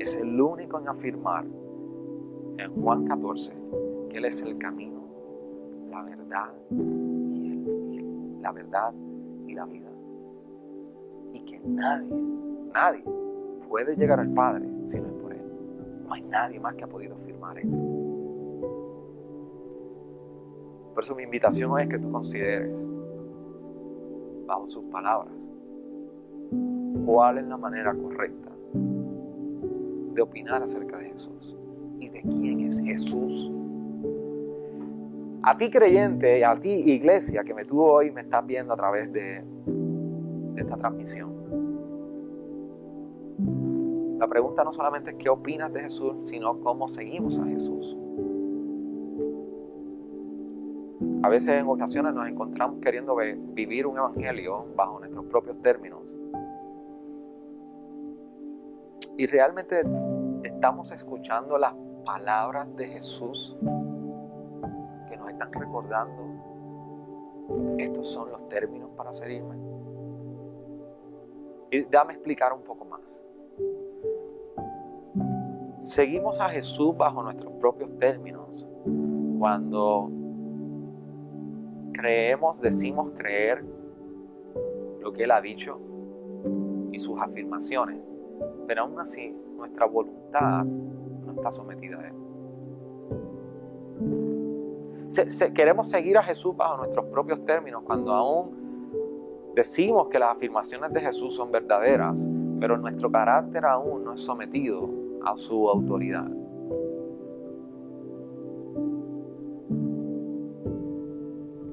es 0.00 0.16
el 0.16 0.40
único 0.40 0.80
en 0.80 0.88
afirmar 0.88 1.44
en 2.58 2.82
Juan 2.82 3.06
14 3.06 3.52
que 4.10 4.18
Él 4.18 4.24
es 4.26 4.40
el 4.40 4.58
camino, 4.58 4.93
la 5.94 6.02
verdad 6.02 6.52
y, 6.70 8.40
la 8.40 8.52
verdad 8.52 8.92
y 9.46 9.54
la 9.54 9.64
vida. 9.66 9.90
Y 11.33 11.40
que 11.44 11.61
nadie, 11.61 12.12
nadie 12.74 13.04
puede 13.68 13.96
llegar 13.96 14.18
al 14.18 14.30
Padre 14.30 14.68
si 14.85 15.00
no 15.00 15.07
es 15.07 15.14
por 15.14 15.33
Él. 15.33 15.42
No 16.07 16.14
hay 16.14 16.22
nadie 16.22 16.59
más 16.59 16.74
que 16.74 16.85
ha 16.85 16.88
podido 16.88 17.14
afirmar 17.14 17.59
esto. 17.59 17.76
Por 20.94 21.02
eso 21.02 21.14
mi 21.14 21.22
invitación 21.24 21.78
es 21.80 21.88
que 21.88 21.98
tú 21.98 22.11
consideres, 22.11 22.72
bajo 24.46 24.68
sus 24.68 24.85
palabras, 24.87 25.35
cuál 27.04 27.38
es 27.38 27.46
la 27.46 27.57
manera 27.57 27.94
correcta 27.94 28.50
de 30.14 30.22
opinar 30.22 30.62
acerca 30.62 30.98
de 30.98 31.11
Jesús 31.11 31.57
y 31.98 32.09
de 32.09 32.22
quién 32.22 32.61
es 32.61 32.78
Jesús 32.78 33.50
a 35.46 35.59
ti 35.59 35.70
creyente, 35.70 36.42
a 36.42 36.59
ti 36.59 36.70
iglesia 36.70 37.44
que 37.44 37.52
me 37.52 37.64
tuvo 37.66 37.92
hoy, 37.92 38.11
me 38.11 38.22
estás 38.22 38.46
viendo 38.46 38.72
a 38.72 38.76
través 38.76 39.12
de, 39.12 39.44
esta 40.57 40.76
transmisión. 40.76 41.35
La 44.18 44.26
pregunta 44.26 44.64
no 44.64 44.72
solamente 44.72 45.11
es 45.11 45.16
qué 45.16 45.28
opinas 45.28 45.70
de 45.72 45.83
Jesús, 45.83 46.16
sino 46.26 46.61
cómo 46.61 46.88
seguimos 46.88 47.38
a 47.38 47.44
Jesús. 47.44 47.94
A 51.22 51.28
veces 51.28 51.61
en 51.61 51.66
ocasiones 51.66 52.14
nos 52.14 52.26
encontramos 52.26 52.80
queriendo 52.80 53.14
vivir 53.16 53.87
un 53.87 53.98
evangelio 53.98 54.64
bajo 54.74 55.00
nuestros 55.00 55.26
propios 55.26 55.61
términos. 55.61 56.16
Y 59.18 59.26
realmente 59.26 59.83
estamos 60.42 60.90
escuchando 60.90 61.59
las 61.59 61.74
palabras 62.04 62.74
de 62.76 62.87
Jesús 62.87 63.54
están 65.35 65.53
recordando, 65.53 66.23
estos 67.79 68.09
son 68.09 68.31
los 68.31 68.49
términos 68.49 68.90
para 68.97 69.12
seguirme. 69.12 69.57
Y 71.70 71.85
dame 71.85 72.14
explicar 72.14 72.53
un 72.53 72.62
poco 72.62 72.85
más. 72.85 73.20
Seguimos 75.81 76.40
a 76.40 76.49
Jesús 76.49 76.97
bajo 76.97 77.23
nuestros 77.23 77.53
propios 77.55 77.90
términos 77.99 78.66
cuando 79.38 80.11
creemos, 81.92 82.61
decimos 82.61 83.12
creer 83.16 83.62
lo 85.01 85.12
que 85.12 85.25
Él 85.25 85.31
ha 85.31 85.40
dicho 85.40 85.79
y 86.90 86.99
sus 86.99 87.20
afirmaciones, 87.20 88.01
pero 88.66 88.83
aún 88.83 88.99
así 88.99 89.37
nuestra 89.57 89.85
voluntad 89.87 90.64
no 90.64 91.33
está 91.33 91.51
sometida 91.51 92.01
a 92.01 92.09
Él 92.09 92.23
queremos 95.55 95.88
seguir 95.88 96.18
a 96.18 96.22
Jesús 96.22 96.57
bajo 96.57 96.79
nuestros 96.79 97.07
propios 97.07 97.44
términos 97.44 97.83
cuando 97.85 98.12
aún 98.12 99.53
decimos 99.55 100.09
que 100.09 100.18
las 100.18 100.37
afirmaciones 100.37 100.92
de 100.92 101.00
Jesús 101.00 101.35
son 101.35 101.50
verdaderas, 101.53 102.27
pero 102.61 102.77
nuestro 102.77 103.11
carácter 103.11 103.64
aún 103.64 104.05
no 104.05 104.14
es 104.14 104.20
sometido 104.20 104.88
a 105.24 105.37
su 105.37 105.68
autoridad. 105.68 106.29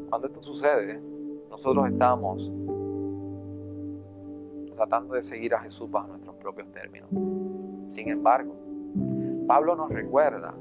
Cuando 0.10 0.28
esto 0.28 0.42
sucede, 0.42 1.02
nosotros 1.50 1.90
estamos 1.90 2.52
tratando 4.76 5.14
de 5.14 5.24
seguir 5.24 5.54
a 5.54 5.60
Jesús 5.60 5.90
bajo 5.90 6.08
nuestros 6.08 6.36
propios 6.36 6.72
términos. 6.72 7.10
Sin 7.86 8.10
embargo, 8.10 8.56
Pablo 9.48 9.76
nos 9.76 9.90
recuerda 9.90 10.54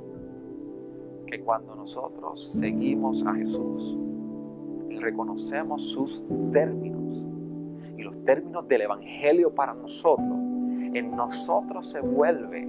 que 1.26 1.40
cuando 1.40 1.74
nosotros 1.74 2.50
seguimos 2.54 3.24
a 3.26 3.34
Jesús 3.34 3.96
reconocemos 5.00 5.82
sus 5.82 6.22
términos 6.52 7.26
y 7.96 8.02
los 8.02 8.22
términos 8.24 8.68
del 8.68 8.82
Evangelio 8.82 9.54
para 9.54 9.74
nosotros, 9.74 10.38
en 10.94 11.10
nosotros 11.16 11.90
se 11.90 12.00
vuelve 12.00 12.68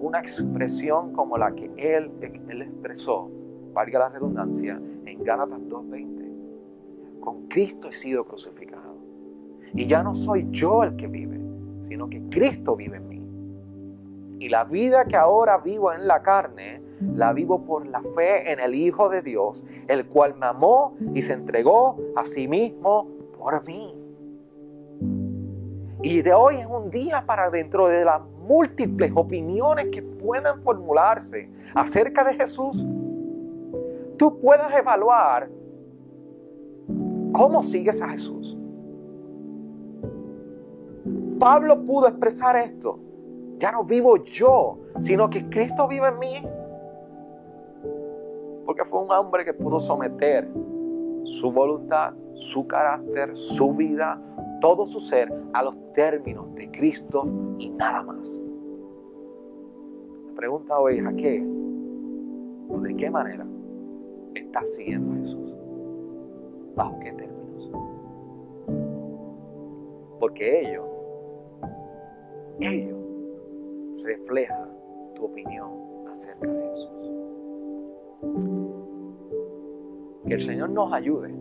una 0.00 0.20
expresión 0.20 1.12
como 1.12 1.36
la 1.36 1.54
que 1.54 1.70
Él, 1.76 2.10
él 2.48 2.62
expresó, 2.62 3.30
valga 3.72 3.98
la 3.98 4.08
redundancia, 4.10 4.80
en 5.04 5.22
Gálatas 5.22 5.60
2.20. 5.60 7.20
Con 7.20 7.48
Cristo 7.48 7.88
he 7.88 7.92
sido 7.92 8.24
crucificado. 8.24 8.96
Y 9.74 9.86
ya 9.86 10.02
no 10.02 10.14
soy 10.14 10.46
yo 10.50 10.82
el 10.82 10.96
que 10.96 11.06
vive, 11.06 11.38
sino 11.80 12.08
que 12.08 12.22
Cristo 12.30 12.76
vive 12.76 12.96
en 12.96 13.08
mí. 13.08 13.22
Y 14.44 14.48
la 14.48 14.64
vida 14.64 15.04
que 15.04 15.16
ahora 15.16 15.58
vivo 15.58 15.92
en 15.92 16.06
la 16.06 16.22
carne, 16.22 16.80
la 17.14 17.32
vivo 17.32 17.64
por 17.64 17.86
la 17.86 18.02
fe 18.14 18.50
en 18.50 18.60
el 18.60 18.74
Hijo 18.74 19.08
de 19.08 19.22
Dios, 19.22 19.64
el 19.88 20.06
cual 20.06 20.34
me 20.36 20.46
amó 20.46 20.96
y 21.14 21.22
se 21.22 21.32
entregó 21.32 21.98
a 22.16 22.24
sí 22.24 22.46
mismo 22.46 23.08
por 23.38 23.66
mí. 23.66 23.94
Y 26.02 26.22
de 26.22 26.32
hoy 26.32 26.56
es 26.56 26.66
un 26.66 26.90
día 26.90 27.24
para 27.26 27.50
dentro 27.50 27.88
de 27.88 28.04
las 28.04 28.20
múltiples 28.50 29.12
opiniones 29.14 29.86
que 29.92 30.02
puedan 30.02 30.62
formularse 30.62 31.48
acerca 31.74 32.24
de 32.24 32.34
Jesús, 32.34 32.84
tú 34.16 34.38
puedas 34.40 34.74
evaluar 34.74 35.48
cómo 37.32 37.62
sigues 37.62 38.02
a 38.02 38.08
Jesús. 38.08 38.56
Pablo 41.38 41.84
pudo 41.84 42.08
expresar 42.08 42.56
esto. 42.56 42.98
Ya 43.58 43.72
no 43.72 43.84
vivo 43.84 44.16
yo, 44.24 44.78
sino 45.00 45.30
que 45.30 45.48
Cristo 45.48 45.86
vive 45.86 46.08
en 46.08 46.18
mí. 46.18 46.42
Porque 48.70 48.84
fue 48.84 49.02
un 49.02 49.10
hombre 49.10 49.44
que 49.44 49.52
pudo 49.52 49.80
someter 49.80 50.48
su 51.24 51.50
voluntad, 51.50 52.14
su 52.34 52.68
carácter, 52.68 53.34
su 53.34 53.72
vida, 53.72 54.22
todo 54.60 54.86
su 54.86 55.00
ser 55.00 55.28
a 55.54 55.64
los 55.64 55.74
términos 55.94 56.54
de 56.54 56.70
Cristo 56.70 57.26
y 57.58 57.68
nada 57.70 58.04
más. 58.04 58.38
La 60.28 60.34
pregunta 60.36 60.78
hoy 60.78 60.98
es 60.98 61.04
a 61.04 61.12
qué 61.14 61.44
o 62.68 62.78
de 62.78 62.94
qué 62.94 63.10
manera 63.10 63.44
estás 64.36 64.72
siguiendo 64.72 65.14
a 65.14 65.16
Jesús. 65.16 65.52
¿Bajo 66.76 67.00
qué 67.00 67.12
términos? 67.12 67.72
Porque 70.20 70.60
ello, 70.60 70.84
ello 72.60 72.96
refleja 74.04 74.68
tu 75.16 75.24
opinión 75.24 75.72
acerca 76.08 76.46
de 76.46 76.68
Jesús. 76.68 78.59
Que 80.30 80.36
el 80.36 80.42
Señor 80.42 80.70
nos 80.70 80.92
ayude 80.92 81.34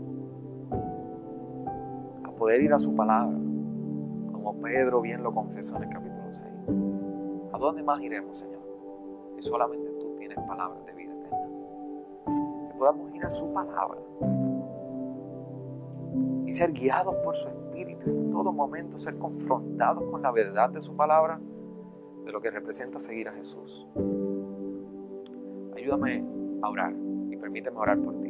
poder 2.39 2.61
ir 2.61 2.73
a 2.73 2.79
su 2.79 2.95
palabra, 2.95 3.37
como 4.31 4.59
Pedro 4.61 5.01
bien 5.01 5.21
lo 5.21 5.31
confesó 5.31 5.75
en 5.75 5.83
el 5.83 5.89
capítulo 5.89 6.33
6. 6.33 6.47
¿A 7.53 7.57
dónde 7.59 7.83
más 7.83 8.01
iremos, 8.01 8.39
Señor? 8.39 8.61
Si 9.35 9.43
solamente 9.43 9.91
tú 9.99 10.15
tienes 10.17 10.39
palabras 10.47 10.83
de 10.85 10.93
vida 10.93 11.13
eterna. 11.13 12.69
Que 12.69 12.77
podamos 12.79 13.13
ir 13.13 13.25
a 13.25 13.29
su 13.29 13.53
palabra 13.53 13.99
y 16.47 16.51
ser 16.51 16.71
guiados 16.71 17.13
por 17.17 17.35
su 17.35 17.47
Espíritu 17.49 18.09
en 18.09 18.31
todo 18.31 18.53
momento, 18.53 18.97
ser 18.97 19.19
confrontados 19.19 20.03
con 20.09 20.23
la 20.23 20.31
verdad 20.31 20.69
de 20.69 20.81
su 20.81 20.95
palabra, 20.95 21.39
de 22.25 22.31
lo 22.31 22.41
que 22.41 22.49
representa 22.49 22.99
seguir 22.99 23.27
a 23.27 23.33
Jesús. 23.33 23.87
Ayúdame 25.75 26.25
a 26.63 26.69
orar 26.69 26.95
y 27.29 27.35
permíteme 27.35 27.77
orar 27.77 27.99
por 27.99 28.17
ti. 28.21 28.28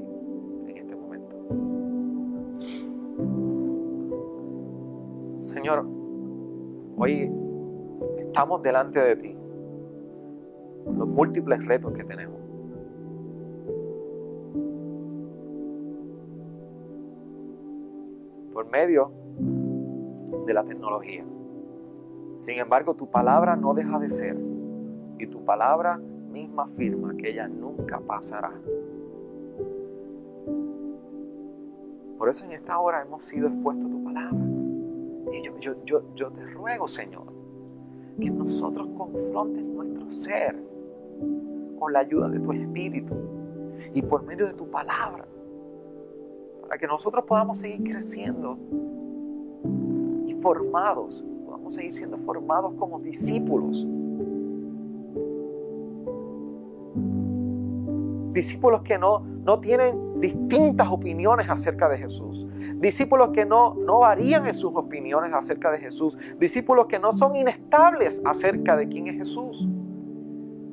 Señor, 5.50 5.84
hoy 6.96 7.28
estamos 8.20 8.62
delante 8.62 9.00
de 9.00 9.16
ti, 9.16 9.36
los 10.96 11.08
múltiples 11.08 11.66
retos 11.66 11.92
que 11.94 12.04
tenemos. 12.04 12.40
Por 18.54 18.70
medio 18.70 19.12
de 20.46 20.54
la 20.54 20.64
tecnología. 20.64 21.26
Sin 22.38 22.60
embargo, 22.60 22.94
tu 22.94 23.10
palabra 23.10 23.56
no 23.56 23.74
deja 23.74 23.98
de 23.98 24.10
ser 24.12 24.38
y 25.18 25.26
tu 25.26 25.44
palabra 25.46 25.98
misma 25.98 26.66
afirma 26.66 27.18
que 27.18 27.32
ella 27.32 27.48
nunca 27.48 28.00
pasará. 28.00 28.52
Por 32.20 32.30
eso 32.30 32.46
en 32.46 32.52
esta 32.52 32.78
hora 32.78 33.02
hemos 33.02 33.24
sido 33.24 33.48
expuestos 33.48 33.88
a 33.88 33.90
tu 33.90 34.04
palabra. 34.04 34.59
Y 35.32 35.44
yo, 35.44 35.76
yo, 35.86 36.04
yo, 36.15 36.32
te 36.32 36.46
ruego, 36.48 36.88
Señor, 36.88 37.26
que 38.20 38.30
nosotros 38.30 38.88
confrontes 38.98 39.63
nuestro 39.63 40.10
ser 40.10 40.56
con 41.80 41.94
la 41.94 42.00
ayuda 42.00 42.30
de 42.30 42.39
tu 42.39 42.52
Espíritu 42.52 43.15
y 43.94 44.02
por 44.02 44.24
medio 44.24 44.48
de 44.48 44.54
tu 44.54 44.70
palabra, 44.70 45.26
para 46.62 46.78
que 46.78 46.88
nosotros 46.88 47.24
podamos 47.26 47.60
seguir 47.60 47.84
creciendo 47.84 48.58
y 50.28 50.34
formados, 50.36 51.24
podamos 51.46 51.74
seguir 51.74 51.96
siendo 51.96 52.18
formados 52.20 52.74
como 52.76 53.00
discípulos. 53.00 53.86
Discípulos 58.34 58.82
que 58.84 58.98
no, 58.98 59.20
no 59.20 59.60
tienen 59.60 60.09
distintas 60.20 60.88
opiniones 60.90 61.50
acerca 61.50 61.90
de 61.90 61.98
Jesús. 61.98 62.46
Discípulos 62.76 63.30
que 63.34 63.46
no, 63.46 63.76
no 63.76 64.00
varían 64.00 64.46
en 64.48 64.54
sus 64.54 64.76
opiniones 64.76 65.34
acerca 65.34 65.72
de 65.72 65.80
Jesús. 65.80 66.18
Discípulos 66.40 66.88
que 66.88 67.00
no 67.00 67.12
son 67.12 67.36
inestables 67.36 68.22
acerca 68.26 68.76
de 68.76 68.88
quién 68.88 69.08
es 69.08 69.16
Jesús. 69.16 69.68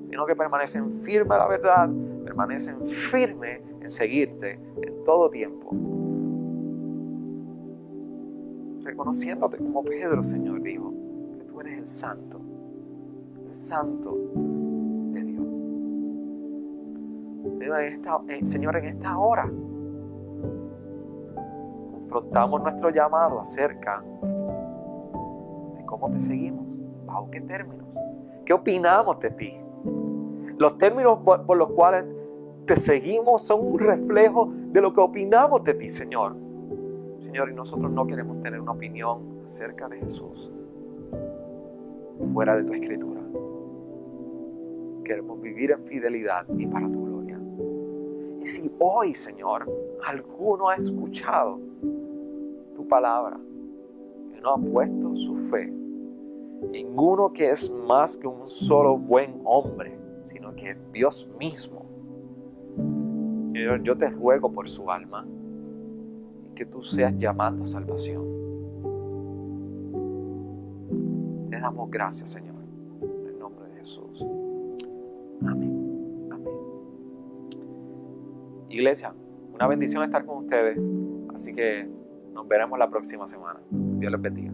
Sino 0.09 0.27
que 0.27 0.37
permanecen 0.37 1.01
firmes 1.03 1.33
a 1.33 1.39
la 1.39 1.47
verdad, 1.49 1.91
permanecen 2.25 2.89
firmes 2.89 3.61
en 3.81 3.89
seguirte 3.89 4.59
en 4.83 5.05
todo 5.05 5.31
tiempo. 5.31 5.71
Reconociéndote 8.83 9.59
como 9.59 9.85
Pedro, 9.85 10.23
Señor, 10.23 10.63
dijo, 10.63 10.93
que 11.39 11.45
tú 11.45 11.61
eres 11.61 11.79
el 11.79 11.89
santo, 11.89 12.41
el 13.49 13.55
santo 13.55 14.17
Señor, 18.45 18.77
en 18.77 18.85
esta 18.85 19.19
hora 19.19 19.51
confrontamos 21.91 22.63
nuestro 22.63 22.91
llamado 22.91 23.41
acerca 23.41 24.05
de 25.77 25.85
cómo 25.85 26.11
te 26.11 26.21
seguimos, 26.21 26.65
bajo 27.07 27.29
qué 27.31 27.41
términos, 27.41 27.87
qué 28.45 28.53
opinamos 28.53 29.19
de 29.21 29.31
ti. 29.31 29.61
Los 30.59 30.79
términos 30.79 31.19
por, 31.25 31.57
los 31.57 31.71
cuales 31.73 32.05
te 32.67 32.77
seguimos 32.77 33.43
son 33.43 33.67
un 33.67 33.79
reflejo 33.79 34.53
de 34.73 34.81
lo 34.81 34.95
que 34.95 35.01
opinamos 35.01 35.65
de 35.65 35.75
ti, 35.75 35.89
Señor. 35.89 36.37
Señor, 37.19 37.51
y 37.51 37.55
nosotros 37.55 37.91
no 37.91 38.07
queremos 38.07 38.41
tener 38.43 38.61
una 38.61 38.73
opinión 38.73 39.41
acerca 39.45 39.89
de 39.89 39.99
Jesús 39.99 40.53
fuera 42.33 42.57
de 42.57 42.65
tu 42.65 42.73
escritura. 42.73 43.21
Queremos 45.05 45.41
vivir 45.41 45.73
en 45.73 45.85
fidelidad 45.85 46.47
y 46.57 46.67
para 46.67 46.87
tu. 46.89 47.06
Y 48.47 48.49
si 48.49 48.73
hoy, 48.79 49.13
Señor, 49.13 49.69
alguno 50.07 50.69
ha 50.69 50.77
escuchado 50.77 51.59
tu 52.77 52.87
palabra 52.87 53.41
y 54.33 54.41
no 54.41 54.51
ha 54.51 54.57
puesto 54.57 55.17
su 55.17 55.35
fe 55.51 55.69
ninguno 56.71 57.33
que 57.33 57.51
es 57.51 57.69
más 57.69 58.17
que 58.17 58.29
un 58.29 58.47
solo 58.47 58.97
buen 58.97 59.41
hombre, 59.45 59.99
sino 60.23 60.55
que 60.55 60.71
es 60.71 60.77
Dios 60.93 61.29
mismo. 61.41 61.87
Señor, 63.53 63.83
yo 63.83 63.99
te 63.99 64.11
ruego 64.11 64.53
por 64.53 64.69
su 64.69 64.93
alma 64.93 65.27
y 66.45 66.51
que 66.51 66.67
tú 66.67 66.85
seas 66.85 67.19
llamando 67.19 67.65
a 67.65 67.67
salvación. 67.67 68.23
Te 71.51 71.59
damos 71.59 71.91
gracias, 71.91 72.31
Señor, 72.31 72.55
en 73.03 73.27
el 73.27 73.39
nombre 73.41 73.67
de 73.71 73.79
Jesús. 73.79 74.25
Iglesia, 78.77 79.15
una 79.53 79.67
bendición 79.67 80.03
estar 80.03 80.25
con 80.25 80.45
ustedes. 80.45 80.79
Así 81.35 81.55
que 81.55 81.89
nos 82.33 82.47
veremos 82.47 82.79
la 82.79 82.89
próxima 82.89 83.27
semana. 83.27 83.61
Dios 83.71 84.13
les 84.13 84.21
bendiga. 84.21 84.53